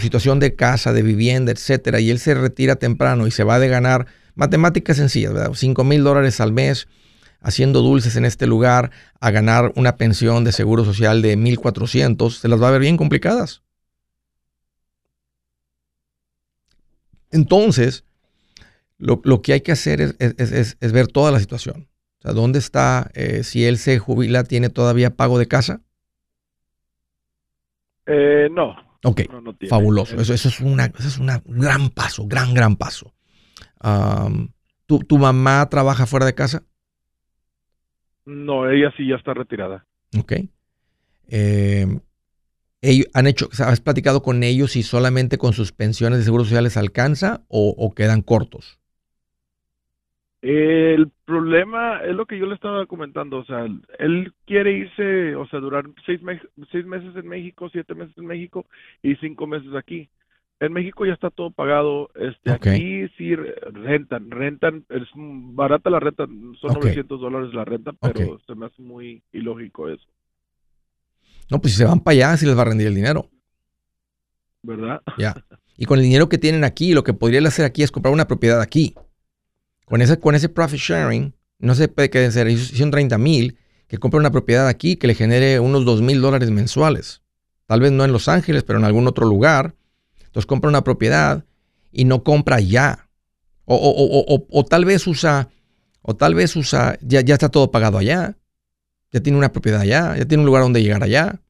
situación 0.00 0.40
de 0.40 0.54
casa, 0.54 0.92
de 0.92 1.02
vivienda, 1.02 1.52
etcétera, 1.52 2.00
y 2.00 2.10
él 2.10 2.18
se 2.18 2.34
retira 2.34 2.76
temprano 2.76 3.26
y 3.26 3.30
se 3.30 3.44
va 3.44 3.58
de 3.58 3.68
ganar 3.68 4.06
matemáticas 4.34 4.96
sencillas, 4.96 5.32
¿verdad? 5.32 5.52
5 5.54 5.84
mil 5.84 6.02
dólares 6.02 6.40
al 6.40 6.52
mes 6.52 6.88
haciendo 7.46 7.80
dulces 7.80 8.16
en 8.16 8.24
este 8.24 8.48
lugar 8.48 8.90
a 9.20 9.30
ganar 9.30 9.72
una 9.76 9.96
pensión 9.96 10.42
de 10.42 10.50
seguro 10.50 10.84
social 10.84 11.22
de 11.22 11.38
1.400, 11.38 12.30
se 12.30 12.48
las 12.48 12.60
va 12.60 12.68
a 12.68 12.72
ver 12.72 12.80
bien 12.80 12.96
complicadas. 12.96 13.62
Entonces, 17.30 18.04
lo, 18.98 19.42
que 19.42 19.52
hay 19.52 19.60
que 19.60 19.70
hacer 19.70 20.00
es, 20.00 20.92
ver 20.92 21.06
toda 21.06 21.30
la 21.30 21.38
situación. 21.38 21.88
O 22.18 22.22
sea, 22.22 22.32
¿dónde 22.32 22.58
está? 22.58 23.12
Eh, 23.14 23.44
si 23.44 23.64
él 23.64 23.78
se 23.78 24.00
jubila, 24.00 24.42
¿tiene 24.42 24.68
todavía 24.68 25.14
pago 25.14 25.38
de 25.38 25.46
casa? 25.46 25.82
Eh, 28.06 28.48
no. 28.50 28.74
Ok, 29.04 29.20
fabuloso. 29.68 30.16
Eso, 30.20 30.34
es 30.34 30.60
una, 30.60 30.86
eso 30.86 31.06
es 31.06 31.18
un 31.18 31.30
gran 31.46 31.90
paso, 31.90 32.26
gran, 32.26 32.54
gran 32.54 32.74
paso. 32.74 33.14
¿tu, 34.86 35.18
mamá 35.18 35.68
trabaja 35.68 36.06
fuera 36.06 36.26
de 36.26 36.34
casa? 36.34 36.64
No, 38.26 38.68
ella 38.68 38.92
sí 38.96 39.06
ya 39.06 39.16
está 39.16 39.32
retirada. 39.34 39.86
Ok. 40.18 40.32
Eh, 41.28 41.86
ellos 42.82 43.06
han 43.14 43.26
hecho, 43.26 43.48
¿has 43.64 43.80
platicado 43.80 44.22
con 44.22 44.42
ellos 44.42 44.72
si 44.72 44.82
solamente 44.82 45.38
con 45.38 45.52
sus 45.52 45.72
pensiones 45.72 46.18
de 46.18 46.24
seguro 46.24 46.44
social 46.44 46.64
les 46.64 46.76
alcanza 46.76 47.44
o, 47.48 47.92
quedan 47.94 48.22
cortos? 48.22 48.78
El 50.42 51.10
problema 51.24 52.02
es 52.04 52.14
lo 52.14 52.26
que 52.26 52.38
yo 52.38 52.46
le 52.46 52.54
estaba 52.54 52.86
comentando, 52.86 53.38
o 53.38 53.44
sea, 53.44 53.66
él 53.98 54.32
quiere 54.44 54.72
irse, 54.72 55.34
o 55.34 55.46
sea, 55.48 55.58
durar 55.58 55.86
seis, 56.04 56.20
seis 56.70 56.86
meses 56.86 57.16
en 57.16 57.26
México, 57.26 57.68
siete 57.72 57.94
meses 57.94 58.16
en 58.18 58.26
México 58.26 58.66
y 59.02 59.16
cinco 59.16 59.46
meses 59.46 59.74
aquí. 59.74 60.08
En 60.58 60.72
México 60.72 61.04
ya 61.04 61.12
está 61.12 61.28
todo 61.30 61.50
pagado, 61.50 62.10
este, 62.14 62.50
aquí 62.50 63.08
sí 63.18 63.34
rentan, 63.36 64.30
rentan, 64.30 64.86
es 64.88 65.02
barata 65.14 65.90
la 65.90 66.00
renta, 66.00 66.24
son 66.60 66.72
900 66.74 67.20
dólares 67.20 67.52
la 67.52 67.66
renta, 67.66 67.92
pero 67.92 68.38
se 68.46 68.54
me 68.54 68.66
hace 68.66 68.80
muy 68.80 69.22
ilógico 69.32 69.90
eso. 69.90 70.06
No, 71.50 71.60
pues 71.60 71.74
si 71.74 71.78
se 71.78 71.84
van 71.84 72.00
para 72.00 72.14
allá, 72.14 72.36
sí 72.38 72.46
les 72.46 72.56
va 72.56 72.62
a 72.62 72.66
rendir 72.66 72.86
el 72.86 72.94
dinero. 72.94 73.28
¿Verdad? 74.62 75.02
Ya. 75.18 75.34
Y 75.78 75.84
con 75.84 75.98
el 75.98 76.04
dinero 76.04 76.30
que 76.30 76.38
tienen 76.38 76.64
aquí, 76.64 76.94
lo 76.94 77.04
que 77.04 77.12
podrían 77.12 77.44
hacer 77.44 77.66
aquí 77.66 77.82
es 77.82 77.92
comprar 77.92 78.10
una 78.14 78.26
propiedad 78.26 78.62
aquí. 78.62 78.94
Con 79.84 80.00
ese, 80.00 80.18
con 80.18 80.34
ese 80.34 80.48
profit 80.48 80.80
sharing, 80.80 81.34
no 81.58 81.74
se 81.74 81.88
puede 81.88 82.08
quedar, 82.08 82.32
son 82.32 82.90
30 82.90 83.18
mil, 83.18 83.58
que 83.86 83.98
compre 83.98 84.18
una 84.18 84.30
propiedad 84.30 84.68
aquí 84.68 84.96
que 84.96 85.06
le 85.06 85.14
genere 85.14 85.60
unos 85.60 85.84
2 85.84 86.00
mil 86.00 86.22
dólares 86.22 86.50
mensuales. 86.50 87.22
Tal 87.66 87.80
vez 87.80 87.92
no 87.92 88.04
en 88.04 88.12
Los 88.12 88.28
Ángeles, 88.28 88.64
pero 88.64 88.78
en 88.78 88.86
algún 88.86 89.06
otro 89.06 89.26
lugar. 89.26 89.74
Entonces 90.36 90.46
compra 90.46 90.68
una 90.68 90.84
propiedad 90.84 91.44
y 91.90 92.04
no 92.04 92.22
compra 92.22 92.60
ya. 92.60 93.08
O, 93.64 94.64
tal 94.68 94.84
vez 94.84 95.06
usa, 95.06 95.48
o 96.02 96.14
tal 96.14 96.34
vez 96.34 96.54
usa, 96.54 96.98
ya, 97.02 97.22
ya 97.22 97.34
está 97.34 97.48
todo 97.48 97.70
pagado 97.70 97.98
allá 97.98 98.36
ya 99.12 99.20
tiene 99.20 99.38
una 99.38 99.52
propiedad 99.52 99.80
allá, 99.80 100.16
ya 100.16 100.24
tiene 100.26 100.42
un 100.42 100.46
lugar 100.46 100.62
donde 100.62 100.82
llegar 100.82 101.02
allá. 101.02 101.40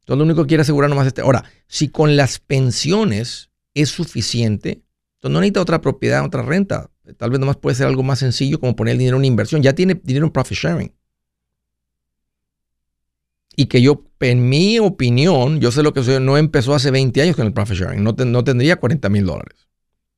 Entonces 0.00 0.18
lo 0.18 0.24
único 0.24 0.42
que 0.42 0.48
quiere 0.48 0.62
asegurar 0.62 0.90
nomás 0.90 1.06
este. 1.06 1.20
Ahora, 1.20 1.44
si 1.68 1.88
con 1.88 2.16
las 2.16 2.38
pensiones 2.38 3.50
es 3.74 3.90
suficiente, 3.90 4.82
entonces 5.16 5.32
no 5.32 5.40
necesita 5.40 5.60
otra 5.60 5.80
propiedad, 5.80 6.24
otra 6.24 6.42
renta. 6.42 6.90
Tal 7.16 7.30
vez 7.30 7.40
nomás 7.40 7.56
puede 7.56 7.76
ser 7.76 7.86
algo 7.86 8.02
más 8.02 8.18
sencillo 8.18 8.58
como 8.58 8.74
poner 8.74 8.92
el 8.92 8.98
dinero 8.98 9.16
en 9.16 9.20
una 9.20 9.26
inversión. 9.26 9.62
Ya 9.62 9.74
tiene 9.74 10.00
dinero 10.02 10.26
en 10.26 10.32
profit 10.32 10.58
sharing. 10.58 10.92
Y 13.56 13.66
que 13.66 13.82
yo, 13.82 14.04
en 14.20 14.48
mi 14.48 14.78
opinión, 14.78 15.60
yo 15.60 15.70
sé 15.72 15.82
lo 15.82 15.92
que 15.92 16.02
soy, 16.02 16.20
no 16.20 16.36
empezó 16.36 16.74
hace 16.74 16.90
20 16.90 17.20
años 17.22 17.36
con 17.36 17.46
el 17.46 17.52
profit 17.52 17.76
sharing. 17.76 18.02
No, 18.02 18.12
no 18.12 18.44
tendría 18.44 18.76
40 18.76 19.08
mil 19.08 19.26
dólares. 19.26 19.68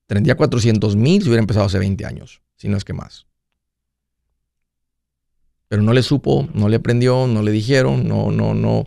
Tendría 0.07 0.37
400 0.37 0.97
mil 0.97 1.23
si 1.23 1.29
hubiera 1.29 1.41
empezado 1.41 1.67
hace 1.67 1.79
20 1.79 2.05
años, 2.05 2.43
si 2.57 2.69
no 2.69 2.77
es 2.77 2.85
que 2.85 2.93
más 2.93 3.27
pero 5.73 5.83
no 5.83 5.95
le 5.95 6.03
supo, 6.03 6.47
no 6.53 6.69
le 6.69 6.77
aprendió, 6.77 7.27
no 7.27 7.41
le 7.43 7.51
dijeron, 7.51 8.07
no, 8.07 8.31
no, 8.31 8.53
no, 8.53 8.85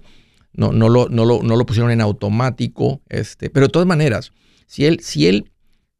no, 0.53 0.71
no, 0.71 0.87
lo, 0.87 1.09
no, 1.09 1.25
lo, 1.25 1.41
no 1.41 1.55
lo 1.55 1.65
pusieron 1.65 1.89
en 1.89 1.99
automático. 1.99 3.01
Este, 3.09 3.49
pero 3.49 3.65
de 3.65 3.71
todas 3.71 3.87
maneras, 3.87 4.33
si 4.67 4.85
él, 4.85 4.99
si 4.99 5.25
él, 5.25 5.51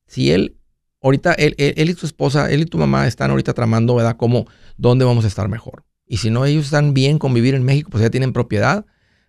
si 0.06 0.30
él, 0.30 0.58
ahorita 1.02 1.34
él, 1.34 1.56
él, 1.58 1.89
y 1.89 1.93
su 1.96 2.06
esposa, 2.06 2.52
él 2.52 2.62
y 2.62 2.66
tu 2.68 2.78
mamá 2.78 3.08
están 3.08 3.32
ahorita 3.32 3.56
tramando, 3.56 3.96
¿verdad? 3.96 4.16
Como 4.16 4.46
dónde 4.78 5.06
vamos 5.06 5.26
a 5.26 5.28
estar 5.28 5.50
mejor. 5.50 5.86
Y 6.08 6.18
si 6.18 6.30
no, 6.30 6.45
ellos 6.45 6.66
están 6.66 6.93
bien 6.93 7.18
con 7.18 7.34
vivir 7.34 7.56
en 7.56 7.64
México, 7.64 7.89
pues 7.89 8.03
ya 8.03 8.10
tienen 8.10 8.34
propiedad, 8.34 8.86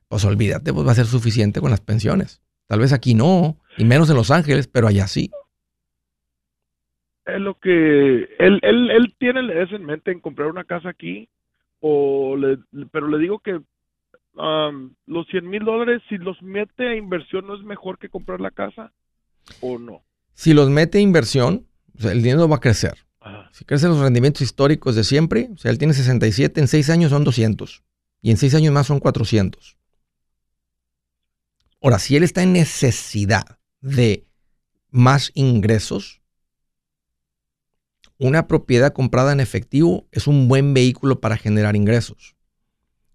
pues 0.08 0.24
olvídate, 0.24 0.72
pues 0.72 0.86
va 0.86 0.92
a 0.92 0.96
ser 0.96 1.06
suficiente 1.06 1.60
con 1.60 1.70
las 1.70 1.80
pensiones. 1.80 2.42
Tal 2.66 2.80
vez 2.80 2.92
aquí 2.92 3.14
no, 3.14 3.58
y 3.78 3.84
menos 3.84 4.10
en 4.10 4.16
Los 4.16 4.30
Ángeles, 4.30 4.68
pero 4.68 4.88
allá 4.88 5.06
sí. 5.06 5.30
Es 7.24 7.40
lo 7.40 7.58
que 7.58 8.28
él, 8.38 8.60
él, 8.62 8.90
él 8.90 9.14
tiene 9.18 9.40
eso 9.62 9.74
en 9.74 9.84
mente 9.84 10.12
en 10.12 10.20
comprar 10.20 10.48
una 10.48 10.64
casa 10.64 10.90
aquí 10.90 11.28
o 11.80 12.36
le, 12.36 12.58
pero 12.92 13.08
le 13.08 13.18
digo 13.18 13.38
que 13.40 13.60
los 15.06 15.26
100 15.28 15.48
mil 15.48 15.64
dólares, 15.64 16.02
si 16.08 16.18
los 16.18 16.40
mete 16.42 16.88
a 16.88 16.94
inversión, 16.94 17.46
¿no 17.46 17.56
es 17.56 17.62
mejor 17.62 17.98
que 17.98 18.10
comprar 18.10 18.40
la 18.40 18.50
casa 18.50 18.92
o 19.60 19.78
no? 19.78 20.02
Si 20.34 20.52
los 20.52 20.68
mete 20.68 20.98
a 20.98 21.00
inversión, 21.00 21.66
el 21.98 22.22
dinero 22.22 22.48
va 22.48 22.56
a 22.56 22.60
crecer. 22.60 23.05
Si 23.52 23.64
crecen 23.64 23.90
los 23.90 24.00
rendimientos 24.00 24.42
históricos 24.42 24.94
de 24.94 25.04
siempre, 25.04 25.50
o 25.54 25.56
sea, 25.58 25.70
él 25.70 25.78
tiene 25.78 25.94
67, 25.94 26.60
en 26.60 26.68
6 26.68 26.90
años 26.90 27.10
son 27.10 27.24
200 27.24 27.82
y 28.22 28.30
en 28.30 28.36
6 28.36 28.54
años 28.54 28.72
más 28.72 28.86
son 28.86 29.00
400. 29.00 29.76
Ahora, 31.82 31.98
si 31.98 32.16
él 32.16 32.22
está 32.22 32.42
en 32.42 32.52
necesidad 32.52 33.58
de 33.80 34.26
más 34.90 35.30
ingresos, 35.34 36.20
una 38.18 38.46
propiedad 38.46 38.92
comprada 38.92 39.32
en 39.32 39.40
efectivo 39.40 40.06
es 40.10 40.26
un 40.26 40.48
buen 40.48 40.72
vehículo 40.72 41.20
para 41.20 41.36
generar 41.36 41.76
ingresos. 41.76 42.34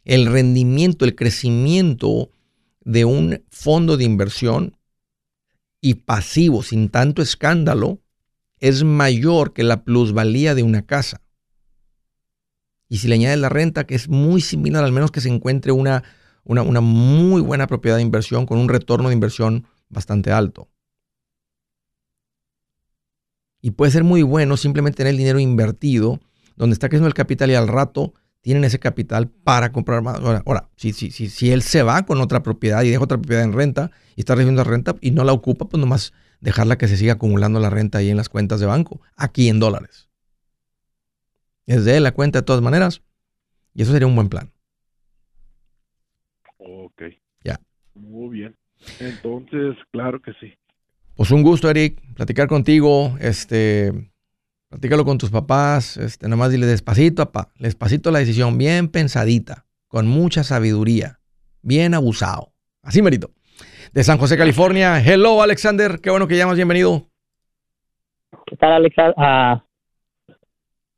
El 0.06 0.28
rendimiento, 0.28 1.06
el 1.06 1.16
crecimiento 1.16 2.32
de 2.82 3.06
un 3.06 3.44
fondo 3.50 3.98
de 3.98 4.04
inversión 4.04 4.78
y 5.80 5.96
pasivo 5.96 6.62
sin 6.64 6.90
tanto 6.90 7.22
escándalo 7.22 8.01
es 8.62 8.84
mayor 8.84 9.54
que 9.54 9.64
la 9.64 9.84
plusvalía 9.84 10.56
de 10.56 10.64
una 10.64 10.84
casa. 10.84 11.22
Y 12.88 13.00
si 13.00 13.08
le 13.08 13.16
añades 13.16 13.40
la 13.40 13.50
renta, 13.50 13.86
que 13.86 13.96
es 13.96 14.08
muy 14.08 14.40
similar, 14.40 14.84
al 14.84 14.92
menos 14.92 15.12
que 15.12 15.20
se 15.20 15.30
encuentre 15.30 15.72
una, 15.72 16.04
una, 16.44 16.62
una 16.62 16.80
muy 16.80 17.42
buena 17.42 17.68
propiedad 17.68 17.98
de 17.98 18.04
inversión 18.04 18.46
con 18.46 18.60
un 18.60 18.70
retorno 18.70 19.10
de 19.10 19.16
inversión 19.16 19.66
bastante 19.90 20.32
alto. 20.32 20.70
Y 23.62 23.72
puede 23.72 23.92
ser 23.92 24.04
muy 24.04 24.22
bueno 24.22 24.58
simplemente 24.58 24.98
tener 24.98 25.12
el 25.12 25.18
dinero 25.18 25.40
invertido, 25.40 26.20
donde 26.56 26.74
está 26.74 26.88
creciendo 26.88 27.08
el 27.08 27.14
capital 27.14 27.50
y 27.50 27.56
al 27.56 27.68
rato 27.68 28.14
tienen 28.42 28.64
ese 28.64 28.80
capital 28.80 29.28
para 29.28 29.72
comprar 29.72 30.02
más. 30.02 30.20
Ahora, 30.20 30.70
si, 30.76 30.94
si, 30.94 31.12
si, 31.12 31.30
si 31.30 31.52
él 31.52 31.62
se 31.62 31.82
va 31.84 32.04
con 32.04 32.22
otra 32.22 32.44
propiedad 32.44 32.84
y 32.84 32.90
deja 32.90 33.04
otra 33.04 33.18
propiedad 33.18 33.44
en 33.44 33.54
renta 33.54 33.92
y 34.16 34.22
está 34.22 34.36
recibiendo 34.36 34.64
renta 34.64 34.96
y 35.00 35.12
no 35.12 35.24
la 35.24 35.34
ocupa, 35.34 35.66
pues 35.66 35.80
nomás 35.80 36.12
dejarla 36.42 36.78
que 36.78 36.88
se 36.88 36.98
siga 36.98 37.14
acumulando 37.14 37.60
la 37.60 37.70
renta 37.70 38.00
ahí 38.00 38.10
en 38.10 38.18
las 38.18 38.30
cuentas 38.30 38.60
de 38.60 38.66
banco, 38.66 39.00
aquí 39.16 39.48
en 39.48 39.60
dólares. 39.60 40.10
Es 41.66 41.86
de 41.86 42.00
la 42.02 42.12
cuenta 42.12 42.40
de 42.40 42.44
todas 42.44 42.62
maneras. 42.62 43.02
Y 43.74 43.84
eso 43.84 43.94
sería 43.94 44.08
un 44.08 44.16
buen 44.16 44.28
plan. 44.28 44.52
Ok. 46.58 47.04
Ya. 47.44 47.60
Muy 47.94 48.30
bien. 48.30 48.58
Entonces, 49.00 49.78
claro 49.92 50.22
que 50.22 50.34
sí. 50.40 50.54
Pues 51.16 51.32
un 51.32 51.44
gusto, 51.44 51.70
Eric, 51.70 52.02
platicar 52.16 52.48
contigo. 52.48 53.16
Este, 53.22 54.12
platícalo 54.70 55.06
con 55.06 55.18
tus 55.18 55.30
papás. 55.30 55.96
Este, 55.98 56.28
nomás 56.28 56.52
dile 56.52 56.66
despacito, 56.66 57.32
papá. 57.32 57.54
Despacito 57.60 58.12
la 58.12 58.20
decisión, 58.20 58.58
bien 58.58 58.90
pensadita, 58.90 59.66
con 59.88 60.08
mucha 60.08 60.44
sabiduría, 60.44 61.20
bien 61.62 61.94
abusado. 61.94 62.54
Así 62.82 63.02
merito. 63.02 63.32
De 63.94 64.06
San 64.06 64.18
José, 64.18 64.38
California. 64.38 65.02
Hello, 65.02 65.42
Alexander. 65.42 66.00
Qué 66.00 66.10
bueno 66.10 66.26
que 66.26 66.38
llamas. 66.38 66.56
Bienvenido. 66.56 67.08
¿Qué 68.46 68.56
tal, 68.56 68.72
Alexander? 68.74 69.14
Ah, 69.18 69.64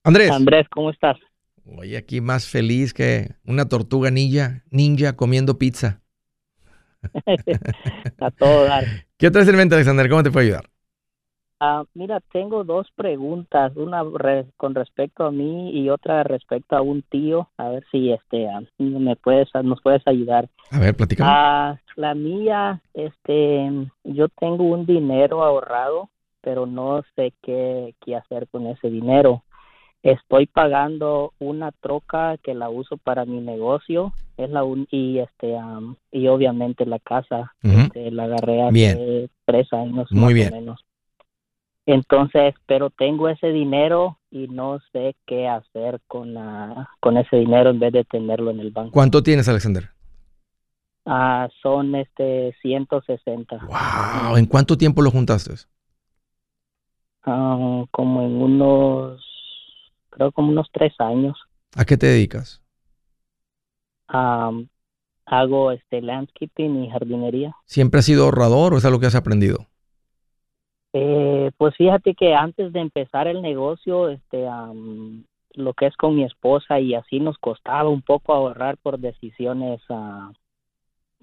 Andrés. 0.04 0.30
Andrés, 0.30 0.68
¿cómo 0.70 0.92
estás? 0.92 1.18
Oye, 1.66 1.98
aquí 1.98 2.22
más 2.22 2.48
feliz 2.48 2.94
que 2.94 3.30
una 3.46 3.68
tortuga 3.68 4.12
ninja, 4.12 4.64
ninja 4.70 5.16
comiendo 5.16 5.58
pizza. 5.58 6.02
A 8.20 8.32
todo 8.32 8.66
dar. 8.66 8.84
¿Qué 9.18 9.32
traes 9.32 9.48
en 9.48 9.56
mente, 9.56 9.74
Alexander? 9.74 10.08
¿Cómo 10.08 10.22
te 10.22 10.30
puedo 10.30 10.46
ayudar? 10.46 10.70
Ah, 11.60 11.86
mira, 11.94 12.20
tengo 12.32 12.64
dos 12.66 12.88
preguntas, 12.96 13.72
una 13.76 14.04
re- 14.04 14.48
con 14.58 14.76
respecto 14.76 15.24
a 15.26 15.32
mí 15.32 15.72
y 15.72 15.90
otra 15.90 16.24
respecto 16.24 16.76
a 16.76 16.82
un 16.82 17.04
tío, 17.04 17.50
a 17.58 17.70
ver 17.70 17.86
si 17.90 18.12
este 18.12 18.50
ah, 18.50 18.62
me 18.78 19.16
puedes 19.16 19.48
nos 19.64 19.82
puedes 19.82 20.06
ayudar. 20.06 20.50
A 20.72 20.80
ver, 20.80 20.94
platícame. 20.96 21.30
La 21.96 22.16
mía, 22.16 22.82
este, 22.94 23.70
yo 24.04 24.28
tengo 24.30 24.64
un 24.64 24.86
dinero 24.86 25.44
ahorrado, 25.44 26.10
pero 26.42 26.66
no 26.66 27.04
sé 27.16 27.34
qué, 27.42 27.96
qué 28.04 28.16
hacer 28.16 28.48
con 28.50 28.68
ese 28.68 28.90
dinero. 28.90 29.44
Estoy 30.02 30.48
pagando 30.48 31.34
una 31.40 31.72
troca 31.72 32.38
que 32.44 32.54
la 32.54 32.70
uso 32.70 32.98
para 32.98 33.24
mi 33.24 33.40
negocio, 33.40 34.14
es 34.36 34.50
la 34.50 34.64
un, 34.64 34.86
y 34.92 35.20
este 35.20 35.56
am, 35.58 35.96
y 36.12 36.28
obviamente 36.28 36.86
la 36.86 37.00
casa, 37.00 37.54
este, 37.62 38.12
la 38.12 38.24
agarré 38.26 38.64
hace 38.64 38.74
Bien. 38.74 39.30
tres 39.46 39.72
años 39.72 40.12
Muy 40.12 40.22
más 40.22 40.34
bien. 40.34 40.54
o 40.54 40.56
menos. 40.58 40.86
Entonces, 41.86 42.54
pero 42.66 42.90
tengo 42.90 43.30
ese 43.30 43.48
dinero 43.48 44.18
y 44.32 44.48
no 44.48 44.80
sé 44.92 45.16
qué 45.26 45.48
hacer 45.48 46.00
con 46.08 46.34
la, 46.34 46.90
con 47.00 47.18
ese 47.18 47.38
dinero 47.38 47.70
en 47.70 47.80
vez 47.80 47.94
de 47.94 48.04
tenerlo 48.04 48.52
en 48.52 48.60
el 48.60 48.72
banco. 48.72 48.92
¿Cuánto 48.92 49.22
tienes, 49.22 49.48
Alexander? 49.48 49.93
Ah, 51.06 51.50
son 51.62 51.96
este 51.96 52.56
160. 52.62 53.58
Wow, 53.58 54.38
¿en 54.38 54.46
cuánto 54.46 54.78
tiempo 54.78 55.02
lo 55.02 55.12
juntaste? 55.12 55.54
Ah, 57.24 57.84
como 57.92 58.22
en 58.22 58.42
unos, 58.42 59.22
creo 60.10 60.32
como 60.32 60.50
unos 60.50 60.68
tres 60.72 60.94
años. 61.00 61.38
¿A 61.76 61.86
qué 61.86 61.98
te 61.98 62.08
dedicas? 62.08 62.62
Am, 64.08 64.70
hago 65.26 65.72
este 65.72 66.02
landscaping 66.02 66.84
y 66.84 66.90
jardinería. 66.90 67.56
¿Siempre 67.66 68.00
has 68.00 68.06
sido 68.06 68.26
ahorrador 68.26 68.74
o 68.74 68.78
es 68.78 68.86
algo 68.86 69.00
que 69.00 69.08
has 69.08 69.16
aprendido? 69.16 69.68
Eh, 70.94 71.52
pues 71.58 71.76
fíjate 71.76 72.14
que 72.14 72.34
antes 72.36 72.72
de 72.72 72.80
empezar 72.80 73.28
el 73.28 73.42
negocio, 73.42 74.10
este, 74.10 74.48
am, 74.48 75.26
lo 75.54 75.74
que 75.74 75.88
es 75.88 75.96
con 75.98 76.16
mi 76.16 76.24
esposa 76.24 76.80
y 76.80 76.94
así 76.94 77.20
nos 77.20 77.38
costaba 77.40 77.90
un 77.90 78.02
poco 78.02 78.34
ahorrar 78.34 78.78
por 78.78 79.00
decisiones 79.00 79.82
ah, 79.90 80.32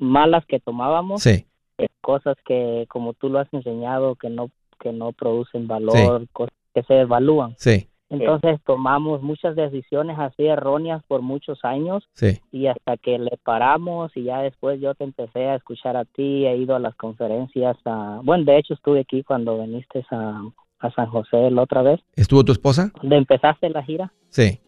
malas 0.01 0.44
que 0.46 0.59
tomábamos, 0.61 1.22
Sí, 1.22 1.46
eh, 1.78 1.86
cosas 2.01 2.36
que 2.44 2.86
como 2.88 3.12
tú 3.14 3.28
lo 3.28 3.38
has 3.38 3.53
enseñado 3.55 4.16
que 4.16 4.28
no 4.30 4.51
que 4.80 4.92
no 4.92 5.12
producen 5.12 5.68
valor, 5.68 6.26
cosas 6.32 6.55
que 6.74 6.82
se 6.84 7.01
evalúan. 7.01 7.55
sí, 7.59 7.86
Entonces 8.09 8.59
tomamos 8.64 9.20
muchas 9.22 9.55
decisiones 9.55 10.18
así 10.18 10.46
erróneas 10.46 11.03
por 11.07 11.20
muchos 11.20 11.62
años 11.64 12.09
sí. 12.14 12.40
y 12.51 12.66
hasta 12.66 12.96
que 12.96 13.18
le 13.18 13.36
paramos 13.44 14.11
y 14.16 14.24
ya 14.24 14.38
después 14.40 14.80
yo 14.80 14.94
te 14.94 15.05
empecé 15.05 15.44
a 15.51 15.57
escuchar 15.57 15.96
a 15.98 16.05
ti, 16.07 16.46
he 16.46 16.57
ido 16.57 16.74
a 16.74 16.78
las 16.80 16.94
conferencias, 16.96 17.76
a, 17.84 18.20
bueno, 18.24 18.44
de 18.44 18.57
hecho 18.59 18.72
estuve 18.74 19.01
aquí 19.01 19.22
cuando 19.22 19.61
viniste 19.62 20.03
a, 20.11 20.42
a 20.80 20.90
San 20.92 21.07
José 21.11 21.51
la 21.51 21.62
otra 21.62 21.82
vez, 21.82 22.01
¿Estuvo 22.16 22.42
tu 22.42 22.53
esposa? 22.53 22.90
cuando 22.98 23.16
empezaste 23.16 23.68
la 23.68 23.82
gira. 23.82 24.12
Sí. 24.30 24.61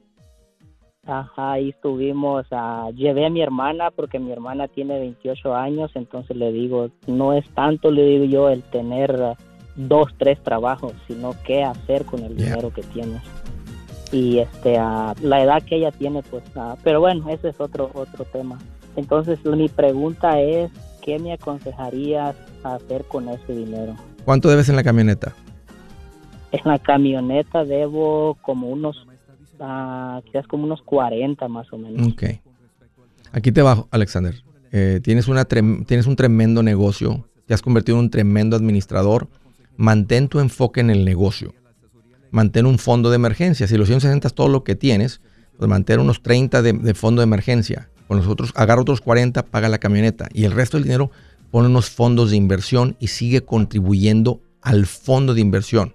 Ajá, 1.06 1.52
ahí 1.54 1.70
estuvimos, 1.70 2.46
ah, 2.52 2.88
llevé 2.94 3.26
a 3.26 3.30
mi 3.30 3.42
hermana 3.42 3.90
porque 3.90 4.20
mi 4.20 4.30
hermana 4.30 4.68
tiene 4.68 5.00
28 5.00 5.52
años, 5.54 5.90
entonces 5.96 6.36
le 6.36 6.52
digo, 6.52 6.90
no 7.08 7.32
es 7.32 7.44
tanto, 7.54 7.90
le 7.90 8.04
digo 8.04 8.24
yo, 8.24 8.48
el 8.50 8.62
tener 8.62 9.20
ah, 9.20 9.36
dos, 9.74 10.12
tres 10.16 10.40
trabajos, 10.44 10.92
sino 11.08 11.34
qué 11.44 11.64
hacer 11.64 12.04
con 12.04 12.22
el 12.22 12.36
Yeah. 12.36 12.50
dinero 12.50 12.72
que 12.72 12.82
tienes. 12.82 13.20
Y 14.12 14.38
este, 14.38 14.78
ah, 14.78 15.14
la 15.22 15.42
edad 15.42 15.62
que 15.64 15.76
ella 15.76 15.90
tiene, 15.90 16.22
pues, 16.22 16.44
ah, 16.54 16.76
pero 16.84 17.00
bueno, 17.00 17.28
ese 17.30 17.48
es 17.48 17.60
otro, 17.60 17.90
otro 17.94 18.24
tema. 18.26 18.58
Entonces, 18.94 19.44
mi 19.44 19.68
pregunta 19.68 20.40
es, 20.40 20.70
¿qué 21.02 21.18
me 21.18 21.32
aconsejarías 21.32 22.36
hacer 22.62 23.04
con 23.06 23.28
ese 23.28 23.52
dinero? 23.56 23.96
¿Cuánto 24.24 24.48
debes 24.48 24.68
en 24.68 24.76
la 24.76 24.84
camioneta? 24.84 25.32
En 26.52 26.60
la 26.64 26.78
camioneta 26.78 27.64
debo 27.64 28.36
como 28.42 28.68
unos, 28.68 29.04
ah, 29.62 30.20
quizás 30.24 30.46
como 30.46 30.64
unos 30.64 30.82
40 30.82 31.48
más 31.48 31.72
o 31.72 31.78
menos. 31.78 32.08
Ok. 32.08 32.24
Aquí 33.32 33.52
te 33.52 33.62
bajo, 33.62 33.88
Alexander. 33.90 34.34
Eh, 34.72 35.00
tienes, 35.02 35.28
una 35.28 35.44
tienes 35.44 36.06
un 36.06 36.16
tremendo 36.16 36.62
negocio. 36.62 37.26
Te 37.46 37.54
has 37.54 37.62
convertido 37.62 37.98
en 37.98 38.04
un 38.04 38.10
tremendo 38.10 38.56
administrador. 38.56 39.28
Mantén 39.76 40.28
tu 40.28 40.40
enfoque 40.40 40.80
en 40.80 40.90
el 40.90 41.04
negocio. 41.04 41.54
Mantén 42.30 42.66
un 42.66 42.78
fondo 42.78 43.10
de 43.10 43.16
emergencia. 43.16 43.66
Si 43.66 43.76
los 43.76 43.88
160 43.88 44.26
es 44.26 44.34
todo 44.34 44.48
lo 44.48 44.64
que 44.64 44.74
tienes, 44.74 45.20
pues 45.56 45.68
mantén 45.68 46.00
unos 46.00 46.22
30 46.22 46.62
de, 46.62 46.94
fondo 46.94 47.20
de 47.20 47.24
emergencia. 47.24 47.88
Con 48.08 48.18
los 48.18 48.52
agarra 48.54 48.82
otros 48.82 49.00
40, 49.00 49.44
paga 49.46 49.68
la 49.68 49.78
camioneta. 49.78 50.28
Y 50.32 50.44
el 50.44 50.52
resto 50.52 50.76
del 50.76 50.84
dinero 50.84 51.10
pon 51.50 51.66
unos 51.66 51.90
fondos 51.90 52.30
de 52.30 52.36
inversión 52.36 52.96
y 52.98 53.08
sigue 53.08 53.42
contribuyendo 53.42 54.40
al 54.60 54.86
fondo 54.86 55.34
de 55.34 55.40
inversión. 55.40 55.94